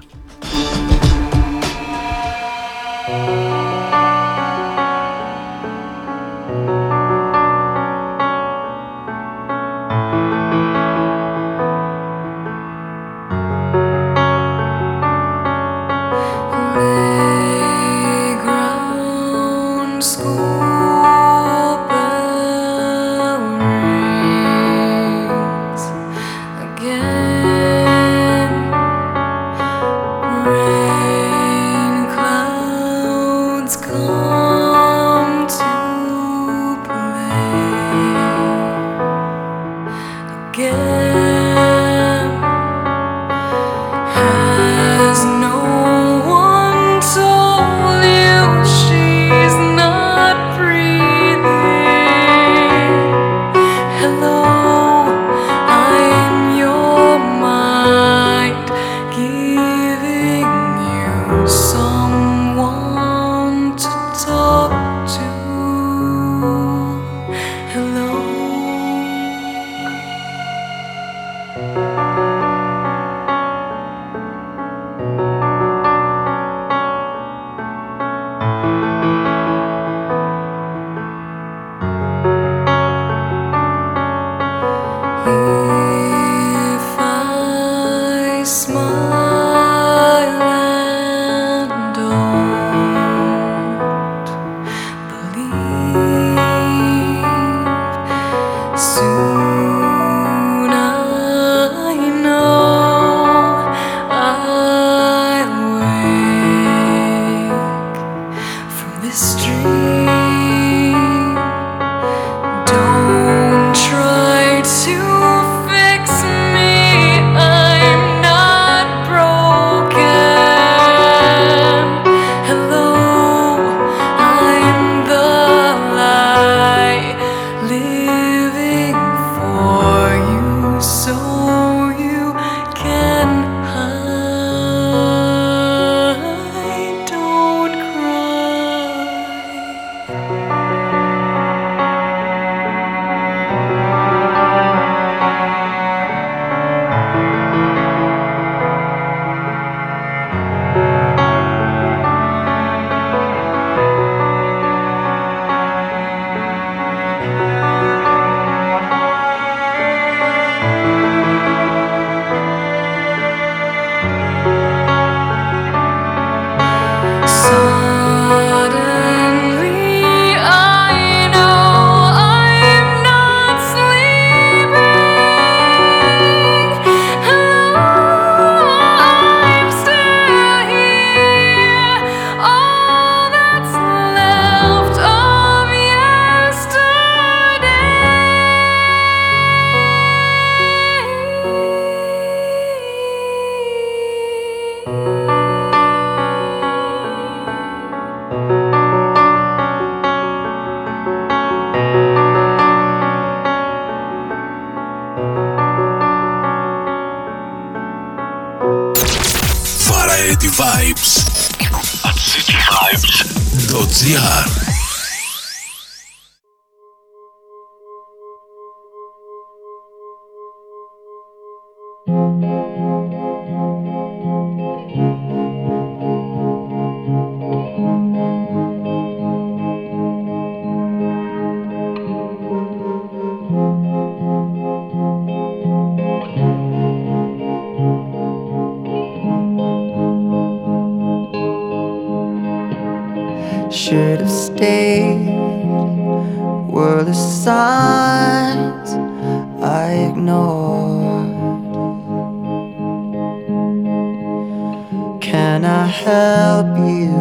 [255.75, 257.17] I help you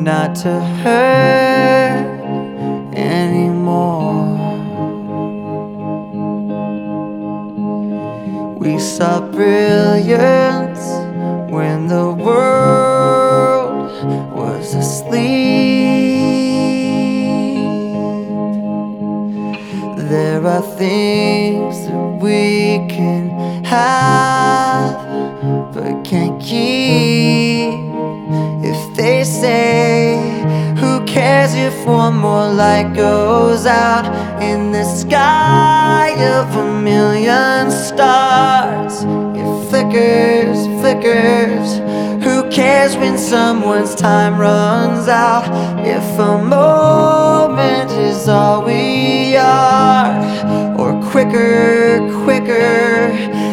[0.00, 2.06] not to hurt
[2.94, 4.38] anymore?
[8.56, 10.86] We saw brilliance
[11.50, 13.90] when the world
[14.32, 15.26] was asleep.
[20.08, 24.94] There are things that we can have
[25.74, 27.55] but can't keep.
[29.46, 30.42] Say,
[30.80, 34.04] Who cares if one more light goes out
[34.42, 39.04] in the sky of a million stars?
[39.38, 41.68] It flickers, flickers.
[42.24, 45.44] Who cares when someone's time runs out?
[45.86, 50.10] If a moment is all we are,
[50.76, 53.12] or quicker, quicker.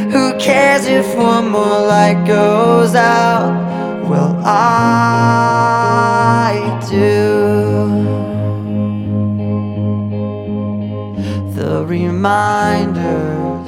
[0.09, 3.53] Who cares if one more light goes out?
[4.09, 5.82] Well, I
[6.93, 7.33] do.
[11.55, 13.67] The reminders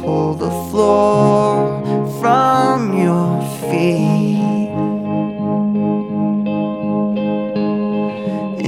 [0.00, 1.82] pull the floor
[2.20, 4.72] from your feet.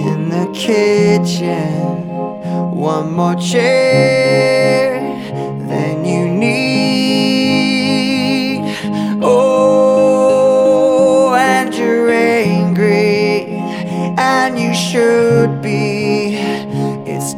[0.06, 2.08] In the kitchen,
[2.70, 4.99] one more chair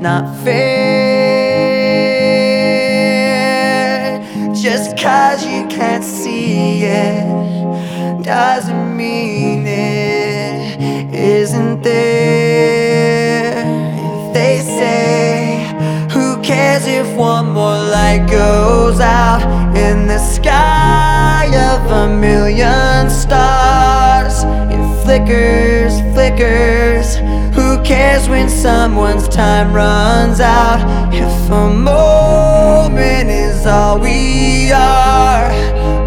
[0.03, 0.83] not fair.
[4.53, 13.63] Just cause you can't see it doesn't mean it isn't there.
[13.95, 15.71] If they say,
[16.11, 19.43] Who cares if one more light goes out
[19.77, 24.43] in the sky of a million stars?
[24.75, 27.22] It flickers, flickers.
[27.93, 30.81] Cares when someone's time runs out?
[31.13, 35.53] If a moment is all we are,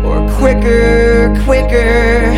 [0.03, 2.33] or quicker, quicker.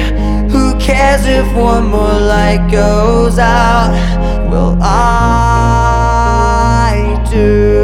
[0.49, 3.93] Who cares if one more light goes out?
[4.51, 4.91] Well, I
[7.31, 7.76] do.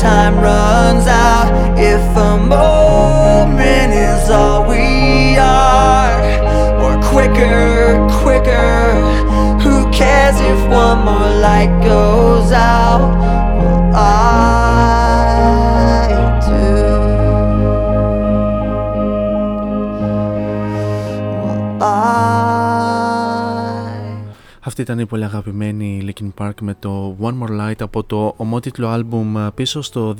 [0.00, 1.78] Time runs out?
[1.78, 6.20] If a moment is all we are,
[6.82, 8.94] or quicker, quicker.
[9.62, 13.25] Who cares if one more light goes out?
[24.78, 28.88] Αυτή ήταν η πολύ αγαπημένη Linkin Park με το One More Light από το ομότιτλο
[28.88, 30.14] άλμπουμ πίσω στο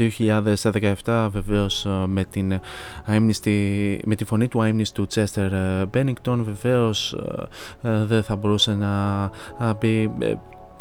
[1.05, 2.61] 2017 βεβαίως ε, με, την
[3.05, 7.13] αείμνηστη, με τη φωνή του αείμνηστου Chester ε, Bennington βεβαίως
[7.83, 9.23] ε, ε, δεν θα μπορούσε να
[9.61, 10.11] ε, μπει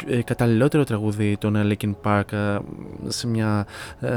[0.06, 2.58] ε, ε, καταλληλότερο τραγούδι των Linkin Park ε,
[3.06, 3.66] σε μια,
[4.00, 4.08] ε,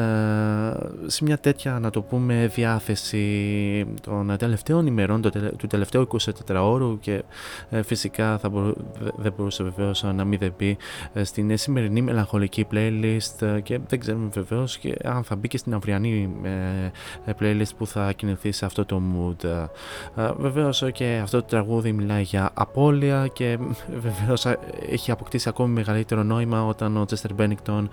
[1.05, 6.07] σε μια τέτοια να το πούμε διάθεση των τελευταίων ημερών το τελε- του τελευταίου
[6.47, 7.23] 24 ώρου και
[7.69, 10.77] ε, φυσικά θα μπορού- δε- δεν μπορούσε βεβαίως να μην δεν μπει
[11.13, 15.57] ε, στην σημερινή μελαγχολική playlist ε, και δεν ξέρουμε βεβαίως και αν θα μπει και
[15.57, 16.49] στην αυριανή ε,
[17.31, 19.43] ε, playlist που θα κινηθεί σε αυτό το mood.
[19.43, 23.57] Ε, Βεβαίως και αυτό το τραγούδι μιλάει για απώλεια και
[24.01, 24.45] βεβαίως
[24.89, 27.87] έχει αποκτήσει ακόμη μεγαλύτερο νόημα όταν ο Chester Bennington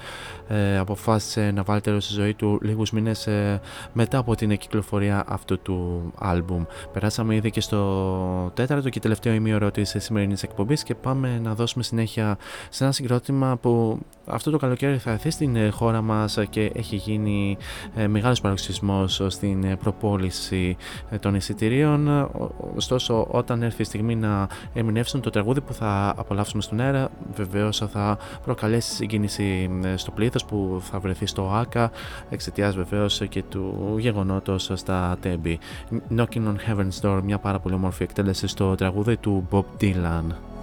[0.48, 3.61] ε, αποφάσισε να βάλει τέλος στη ζωή του λίγους μήνες ε,
[3.93, 6.65] μετά από την κυκλοφορία αυτού του άλμπουμ.
[6.93, 11.85] Περάσαμε ήδη και στο τέταρτο και τελευταίο ημίωρο της σημερινής εκπομπής και πάμε να δώσουμε
[11.85, 12.39] συνέχεια
[12.69, 16.97] σε ένα συγκρότημα που αυτό το καλοκαίρι θα έρθει στην ε, χώρα μας και έχει
[16.97, 17.57] γίνει
[17.94, 20.77] ε, μεγάλος παροξισμός στην ε, προπόληση
[21.11, 22.09] ε, των εισιτηρίων.
[22.09, 27.09] Ο- Ωστόσο, όταν έρθει η στιγμή να ερμηνεύσουν το τραγούδι που θα απολαύσουμε στον αέρα,
[27.35, 31.90] βεβαίως θα προκαλέσει συγκίνηση ε, στο πλήθος που θα βρεθεί στο ΆΚΑ
[32.31, 35.59] εξαιτίας βεβαίως και του γεγονότος στα Τέμπη.
[36.16, 40.56] Knocking on Heaven's Door, μια πάρα πολύ όμορφη εκτέλεση στο τραγούδι του Bob Dylan.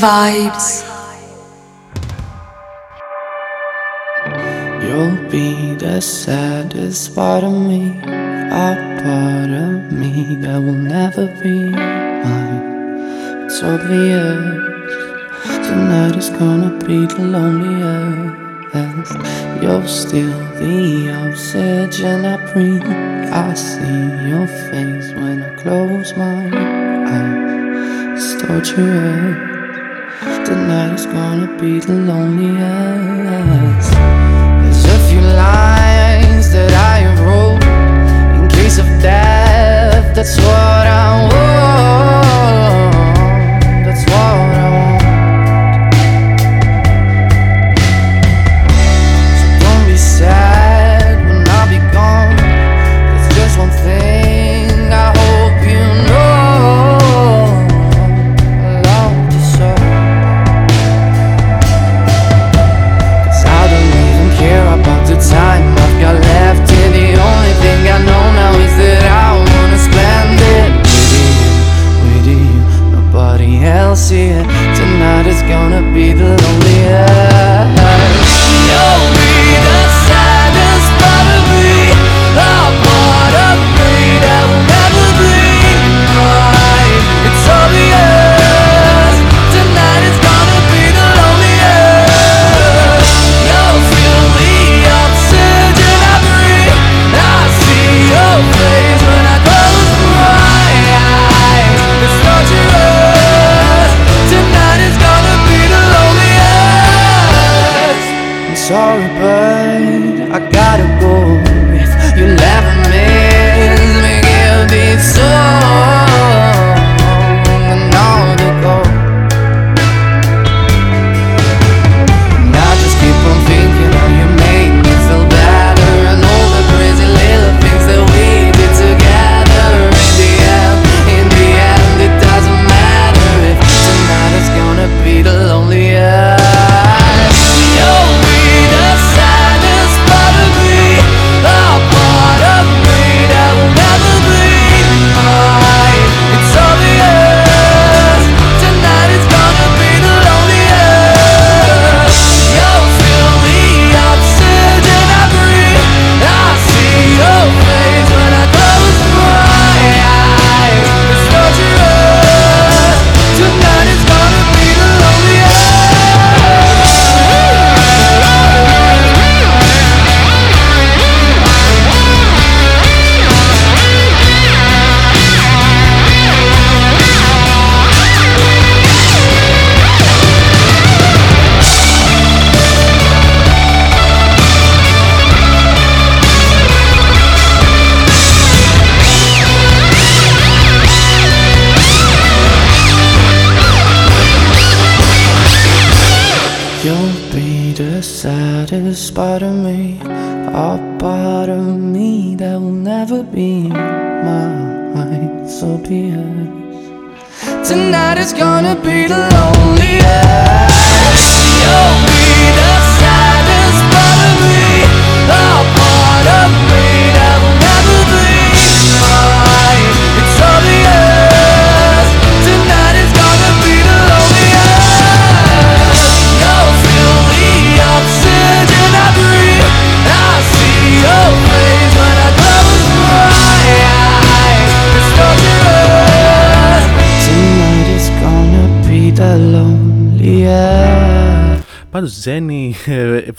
[0.00, 0.79] vibes.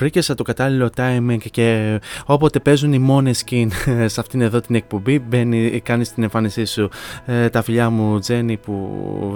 [0.01, 4.75] Βρήκεσε το κατάλληλο timing και όποτε παίζουν οι μόνες skin ε, σε αυτήν εδώ την
[4.75, 6.89] εκπομπή, μπαίνει, κάνεις την εμφάνισή σου.
[7.25, 8.89] Ε, τα φιλιά μου, Τζένι, που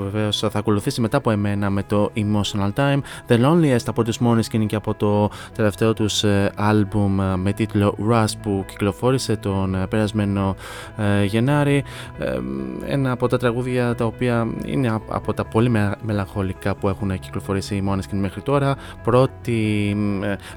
[0.04, 3.00] βεβαίως θα ακολουθήσει μετά από εμένα με το Emotional Time.
[3.28, 7.54] The Loneliest από του μόνες skin και από το τελευταίο τους ε, album ε, με
[7.56, 10.56] τίτλο Rust που κυκλοφόρησε τον περασμένο
[10.98, 11.84] ε, Γενάρη.
[12.20, 12.40] Ε,
[12.86, 15.72] ένα από τα τραγούδια τα οποία είναι από τα πολύ
[16.02, 18.76] μελαγχολικά που έχουν κυκλοφορήσει οι Måneskin μέχρι τώρα.
[19.04, 19.96] Πρώτη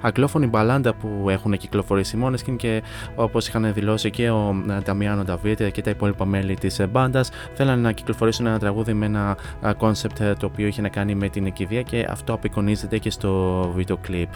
[0.00, 2.82] αγγλόφωνη μπαλάντα που έχουν κυκλοφορήσει οι Måneskin και
[3.14, 7.92] όπως είχαν δηλώσει και ο Damiano David και τα υπόλοιπα μέλη της μπάντας θέλανε να
[7.92, 9.36] κυκλοφορήσουν ένα τραγούδι με ένα
[9.76, 13.96] concept το οποίο είχε να κάνει με την κηδεία και αυτό απεικονίζεται και στο βίντεο
[13.96, 14.28] κλιπ.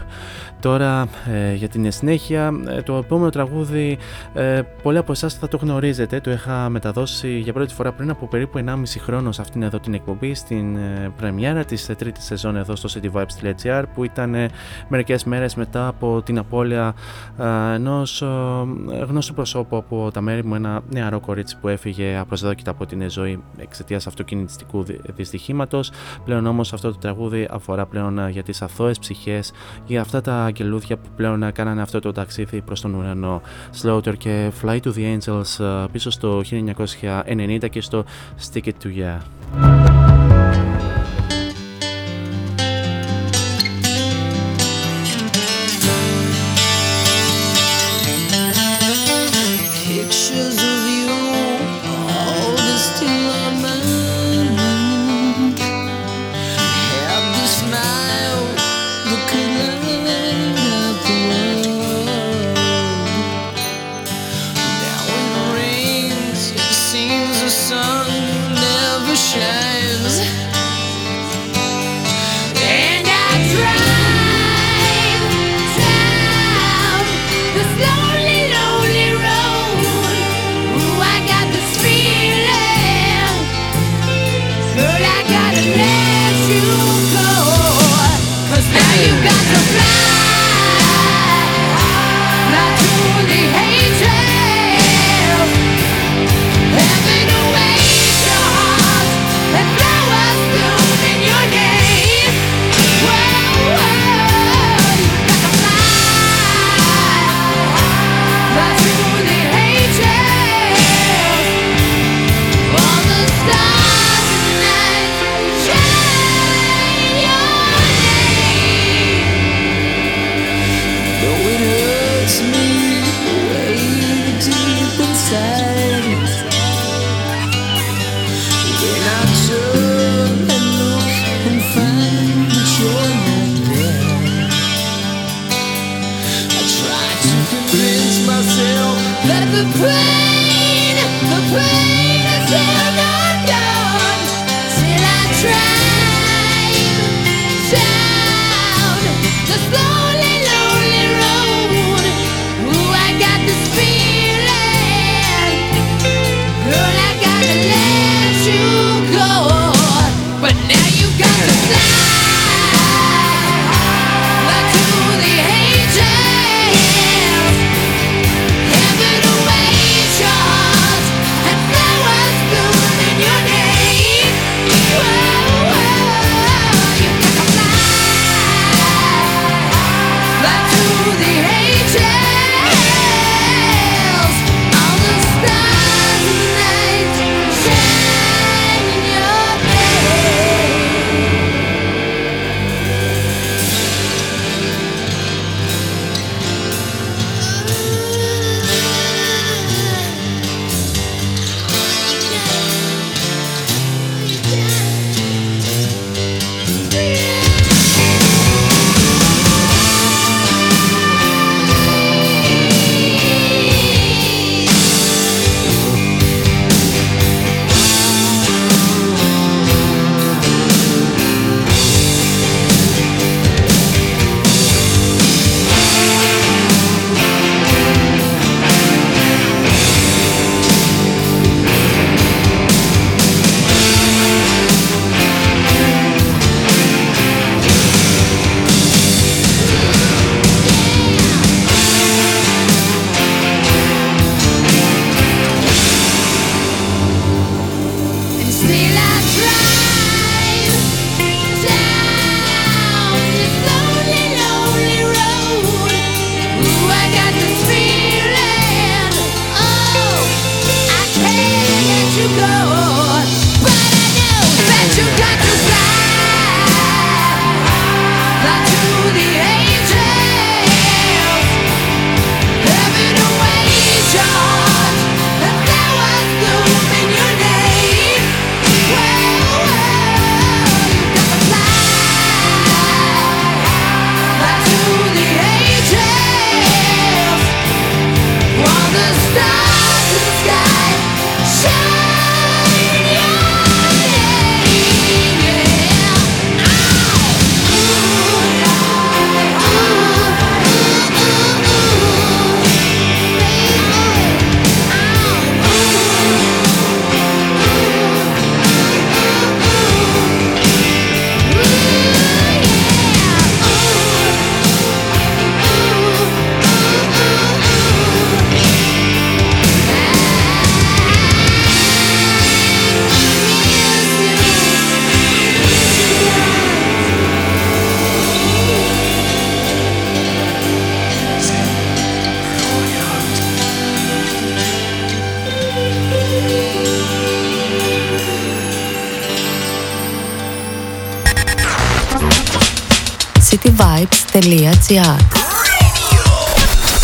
[0.61, 3.99] Τώρα ε, για την συνέχεια ε, το επόμενο τραγούδι
[4.35, 8.27] ε, πολλοί από εσάς θα το γνωρίζετε το είχα μεταδώσει για πρώτη φορά πριν από
[8.27, 12.57] περίπου 1,5 χρόνος σε αυτήν εδώ την εκπομπή στην ε, πρεμιέρα της ε, τρίτης σεζόν
[12.57, 14.49] εδώ στο cityvibes.gr που ήταν ε,
[14.89, 15.25] μερικές
[15.57, 16.95] μέρες μετά από την απώλεια
[17.39, 18.27] ε, ενός ε,
[19.09, 23.43] γνωστού προσώπου από τα μέρη μου ένα νεαρό κορίτσι που έφυγε απροσδόκητα από την ζωή
[23.57, 25.91] εξαιτίας αυτοκινητιστικού δυ- δυστυχήματος
[26.25, 29.53] πλέον όμως αυτό το τραγούδι αφορά πλέον ε, για τις αθώες ψυχές
[29.87, 33.41] για αυτά τα αγγελούδια που πλέον ε, κάνανε αυτό το ταξίδι προς τον ουρανό
[33.83, 38.05] Slaughter και Fly to the Angels ε, πίσω στο 1990 και στο
[38.53, 40.02] Stick It to Ya.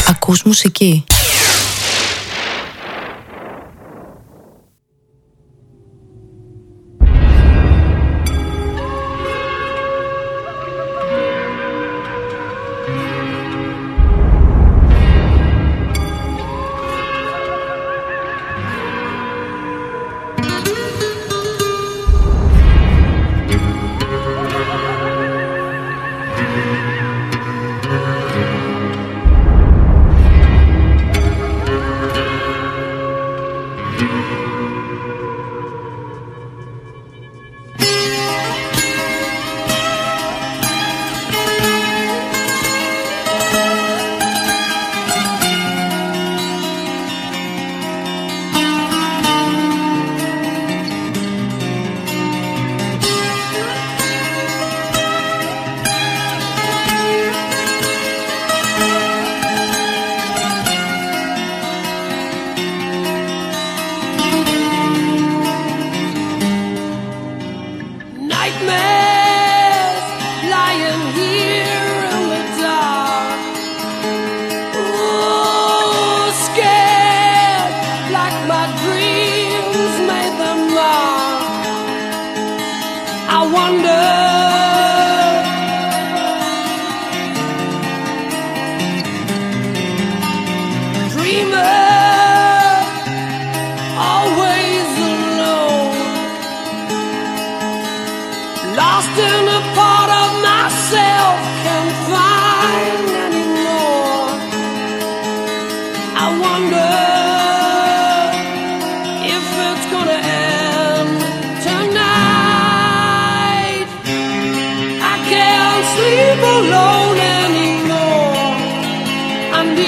[0.09, 1.05] Ακούς μουσική.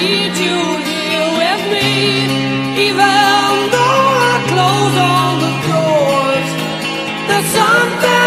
[0.01, 0.59] need you
[0.89, 1.89] here with me,
[2.87, 3.37] even
[3.73, 6.49] though I close all the doors.
[7.27, 8.20] There's something.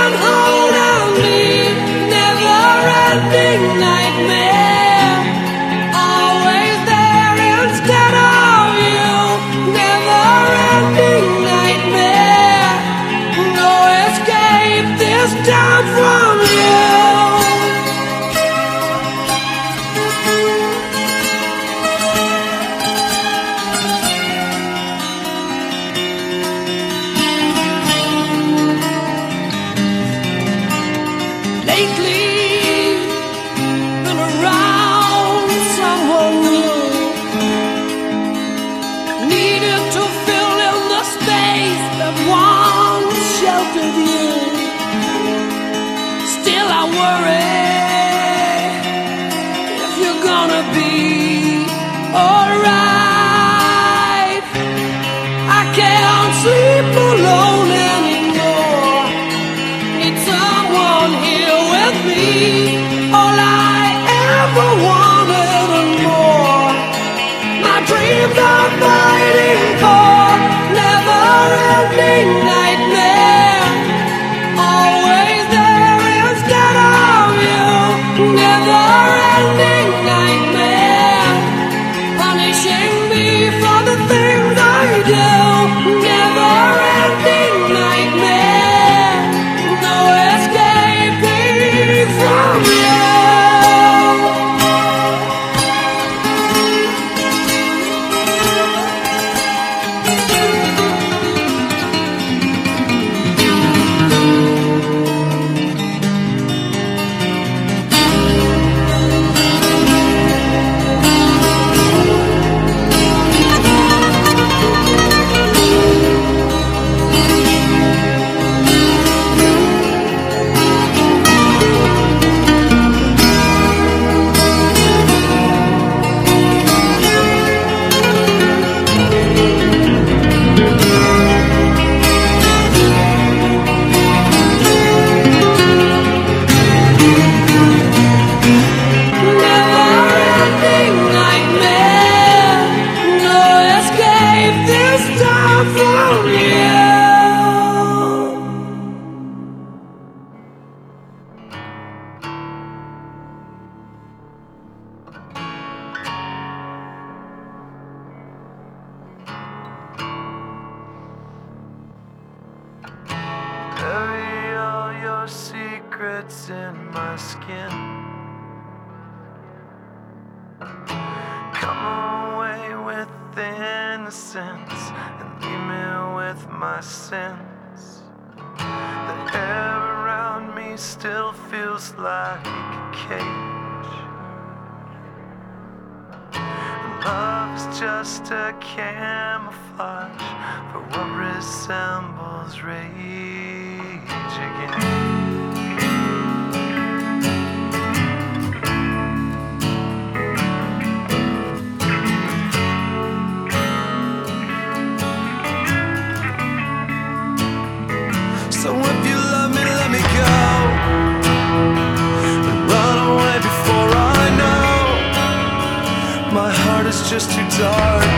[217.15, 218.14] Just too dark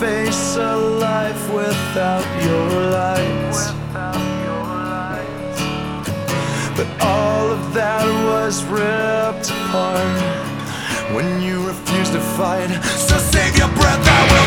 [0.00, 3.52] face a life without your light.
[6.74, 10.16] But all of that was ripped apart
[11.14, 12.70] when you refused to fight.
[13.08, 14.39] So save your breath,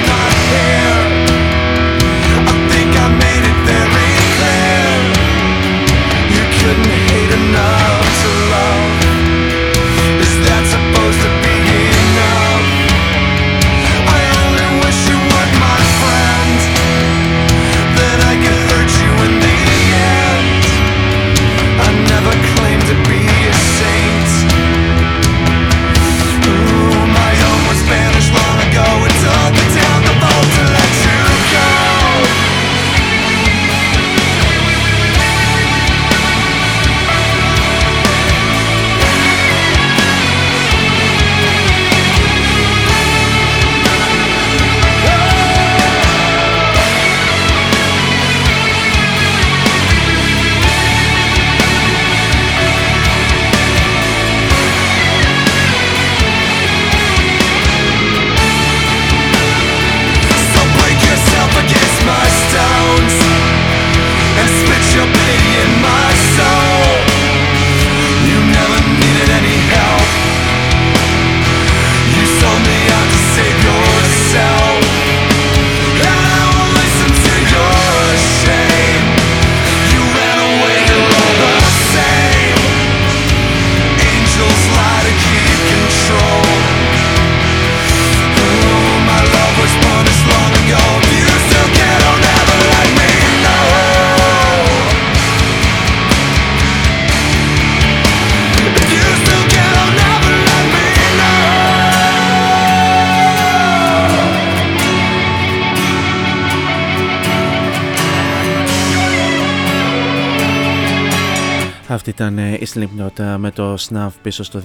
[112.63, 114.61] η Slipknot ε, με το Snuff πίσω στο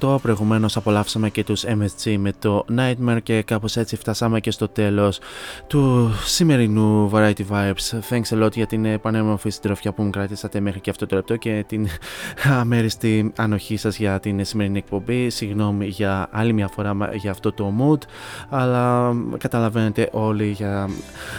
[0.00, 0.16] 2008.
[0.22, 5.20] Προηγουμένως απολαύσαμε και τους MSG με το Nightmare και κάπως έτσι φτάσαμε και στο τέλος
[5.66, 8.00] του σημερινού Variety Vibes.
[8.10, 11.14] Thanks a lot για την ε, πανέμορφη συντροφιά που μου κρατήσατε μέχρι και αυτό το
[11.16, 11.86] λεπτό και την
[12.60, 15.30] αμέριστη ανοχή σας για την σημερινή εκπομπή.
[15.30, 18.02] Συγγνώμη για άλλη μια φορά μα- για αυτό το mood,
[18.48, 20.88] αλλά καταλαβαίνετε όλοι για,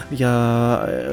[0.09, 0.33] για,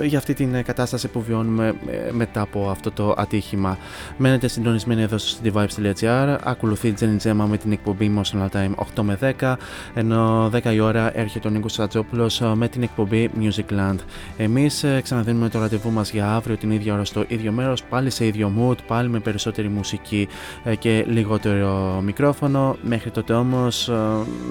[0.01, 3.79] ε, για αυτή την ε, κατάσταση που βιώνουμε ε, μετά από αυτό το ατύχημα.
[4.17, 6.37] Μένετε συντονισμένοι εδώ στο cityvibes.gr.
[6.43, 9.55] Ακολουθεί η Jenny Gemma με την εκπομπή Emotional Time 8 με 10.
[9.95, 13.97] Ενώ 10 η ώρα έρχεται ο Νίκος Σατζόπουλο με την εκπομπή Musicland.
[14.37, 17.83] Εμείς ξαναδίνουμε το ραντεβού μας για αύριο την ίδια ώρα στο ίδιο μέρος.
[17.83, 20.29] Πάλι σε ίδιο mood, πάλι με περισσότερη μουσική
[20.65, 22.77] ε, και λιγότερο μικρόφωνο.
[22.83, 23.91] Μέχρι τότε όμως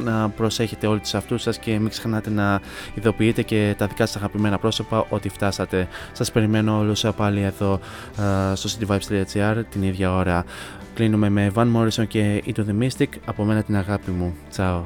[0.03, 2.59] να προσέχετε όλοι τους αυτούς σας και μην ξεχνάτε να
[2.93, 5.87] ειδοποιείτε και τα δικά σας αγαπημένα πρόσωπα ότι φτάσατε.
[6.11, 7.79] Σας περιμένω όλους πάλι εδώ
[8.51, 10.45] ε, στο cityvibes.gr την ίδια ώρα.
[10.93, 13.07] Κλείνουμε με Van Morrison και Into the Mystic.
[13.25, 14.35] Από μένα την αγάπη μου.
[14.49, 14.83] Τσάω.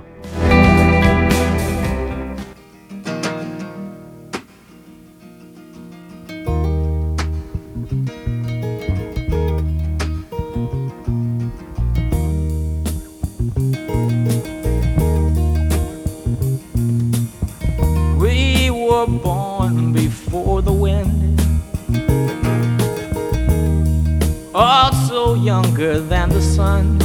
[25.93, 26.99] Younger than the sun.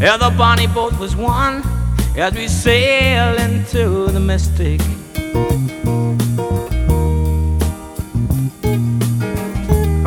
[0.00, 1.62] Yeah, the bonnie boat was one
[2.16, 4.80] as we sail into the mystic.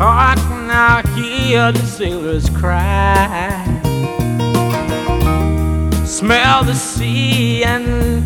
[0.00, 3.64] Oh, I can now hear the sailors cry.
[6.04, 8.24] Smell the sea and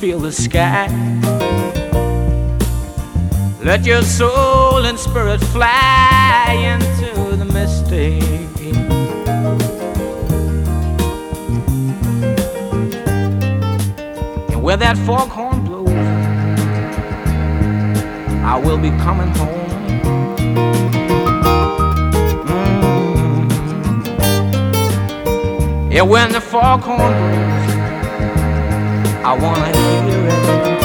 [0.00, 0.88] feel the sky.
[3.66, 8.22] Let your soul and spirit fly into the mystic.
[14.52, 15.88] And where that foghorn blows,
[18.44, 19.66] I will be coming home.
[22.46, 22.72] Mm.
[25.92, 27.74] Yeah, when the foghorn blows,
[29.24, 30.75] I wanna hear it.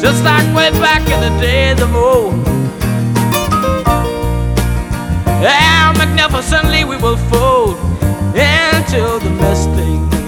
[0.00, 2.42] Just like way back in the days of old.
[6.32, 7.76] Magnificently we will fold
[8.34, 10.21] into the mystic.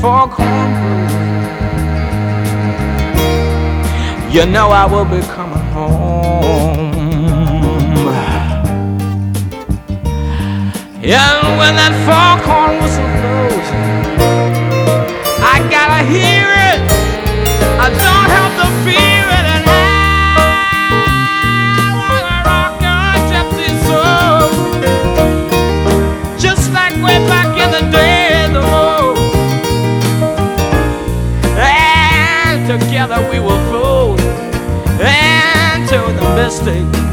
[0.00, 1.12] Foghorn blows,
[4.34, 6.90] you know I will be coming home.
[11.02, 13.68] Yeah, when that foghorn whistle blows,
[15.42, 16.80] I gotta hear it.
[17.78, 18.59] I don't have
[36.50, 37.09] stay